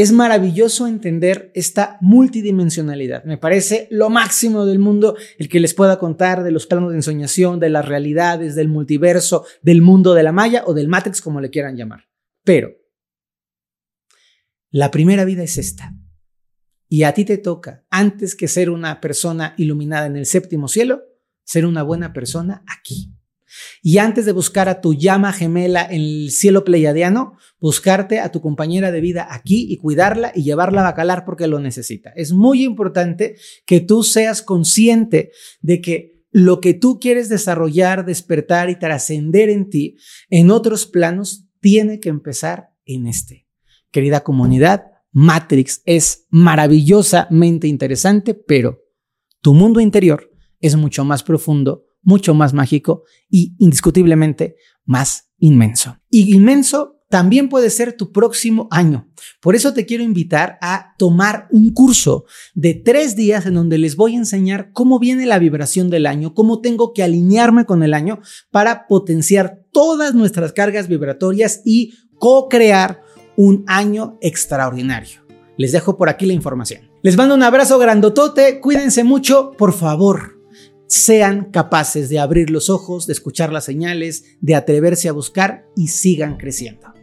es 0.00 0.12
maravilloso 0.12 0.86
entender 0.86 1.50
esta 1.54 1.98
multidimensionalidad. 2.00 3.24
Me 3.24 3.38
parece 3.38 3.88
lo 3.90 4.10
máximo 4.10 4.66
del 4.66 4.78
mundo 4.78 5.16
el 5.38 5.48
que 5.48 5.60
les 5.60 5.74
pueda 5.74 5.98
contar 5.98 6.42
de 6.42 6.50
los 6.50 6.66
planos 6.66 6.90
de 6.90 6.96
ensoñación, 6.96 7.60
de 7.60 7.70
las 7.70 7.86
realidades, 7.86 8.54
del 8.54 8.68
multiverso, 8.68 9.44
del 9.62 9.82
mundo 9.82 10.14
de 10.14 10.22
la 10.22 10.32
Maya 10.32 10.62
o 10.66 10.74
del 10.74 10.88
Matrix, 10.88 11.20
como 11.20 11.40
le 11.40 11.50
quieran 11.50 11.76
llamar. 11.76 12.08
Pero 12.44 12.72
la 14.70 14.90
primera 14.90 15.24
vida 15.24 15.42
es 15.42 15.58
esta. 15.58 15.94
Y 16.88 17.02
a 17.02 17.12
ti 17.12 17.24
te 17.24 17.38
toca, 17.38 17.86
antes 17.90 18.34
que 18.34 18.48
ser 18.48 18.70
una 18.70 19.00
persona 19.00 19.54
iluminada 19.58 20.06
en 20.06 20.16
el 20.16 20.26
séptimo 20.26 20.68
cielo, 20.68 21.02
ser 21.44 21.66
una 21.66 21.82
buena 21.82 22.12
persona 22.12 22.64
aquí. 22.66 23.17
Y 23.82 23.98
antes 23.98 24.26
de 24.26 24.32
buscar 24.32 24.68
a 24.68 24.80
tu 24.80 24.94
llama 24.94 25.32
gemela 25.32 25.84
en 25.84 26.00
el 26.00 26.30
cielo 26.30 26.64
pleiadiano, 26.64 27.36
buscarte 27.60 28.20
a 28.20 28.30
tu 28.30 28.40
compañera 28.40 28.92
de 28.92 29.00
vida 29.00 29.26
aquí 29.30 29.66
y 29.68 29.76
cuidarla 29.76 30.32
y 30.34 30.42
llevarla 30.42 30.80
a 30.80 30.90
bacalar 30.90 31.24
porque 31.24 31.46
lo 31.46 31.58
necesita. 31.60 32.10
Es 32.16 32.32
muy 32.32 32.64
importante 32.64 33.36
que 33.66 33.80
tú 33.80 34.02
seas 34.02 34.42
consciente 34.42 35.30
de 35.60 35.80
que 35.80 36.18
lo 36.30 36.60
que 36.60 36.74
tú 36.74 37.00
quieres 37.00 37.28
desarrollar, 37.28 38.04
despertar 38.04 38.70
y 38.70 38.78
trascender 38.78 39.48
en 39.48 39.70
ti, 39.70 39.96
en 40.28 40.50
otros 40.50 40.86
planos, 40.86 41.46
tiene 41.60 42.00
que 42.00 42.08
empezar 42.08 42.70
en 42.84 43.06
este. 43.06 43.46
Querida 43.90 44.20
comunidad, 44.20 44.84
Matrix 45.12 45.82
es 45.86 46.26
maravillosamente 46.30 47.66
interesante, 47.66 48.34
pero 48.34 48.82
tu 49.40 49.54
mundo 49.54 49.80
interior 49.80 50.30
es 50.60 50.76
mucho 50.76 51.04
más 51.04 51.22
profundo, 51.22 51.86
mucho 52.02 52.34
más 52.34 52.54
mágico 52.54 53.04
y 53.28 53.54
indiscutiblemente 53.58 54.56
más 54.84 55.30
inmenso. 55.38 55.98
Y 56.10 56.34
inmenso 56.34 56.98
también 57.08 57.48
puede 57.48 57.70
ser 57.70 57.94
tu 57.94 58.12
próximo 58.12 58.68
año. 58.70 59.08
Por 59.40 59.56
eso 59.56 59.72
te 59.72 59.86
quiero 59.86 60.04
invitar 60.04 60.58
a 60.60 60.94
tomar 60.98 61.48
un 61.50 61.72
curso 61.72 62.24
de 62.54 62.74
tres 62.74 63.16
días 63.16 63.46
en 63.46 63.54
donde 63.54 63.78
les 63.78 63.96
voy 63.96 64.14
a 64.14 64.18
enseñar 64.18 64.72
cómo 64.72 64.98
viene 64.98 65.24
la 65.26 65.38
vibración 65.38 65.88
del 65.90 66.06
año, 66.06 66.34
cómo 66.34 66.60
tengo 66.60 66.92
que 66.92 67.02
alinearme 67.02 67.64
con 67.64 67.82
el 67.82 67.94
año 67.94 68.20
para 68.50 68.86
potenciar 68.86 69.62
todas 69.72 70.14
nuestras 70.14 70.52
cargas 70.52 70.88
vibratorias 70.88 71.62
y 71.64 71.94
co-crear 72.18 73.00
un 73.36 73.64
año 73.66 74.18
extraordinario. 74.20 75.22
Les 75.56 75.72
dejo 75.72 75.96
por 75.96 76.08
aquí 76.08 76.26
la 76.26 76.34
información. 76.34 76.90
Les 77.02 77.16
mando 77.16 77.34
un 77.34 77.42
abrazo 77.42 77.78
grandotote, 77.78 78.60
cuídense 78.60 79.02
mucho, 79.02 79.52
por 79.56 79.72
favor. 79.72 80.37
Sean 80.88 81.50
capaces 81.50 82.08
de 82.08 82.18
abrir 82.18 82.48
los 82.48 82.70
ojos, 82.70 83.06
de 83.06 83.12
escuchar 83.12 83.52
las 83.52 83.64
señales, 83.64 84.24
de 84.40 84.54
atreverse 84.54 85.08
a 85.08 85.12
buscar 85.12 85.66
y 85.76 85.88
sigan 85.88 86.38
creciendo. 86.38 86.97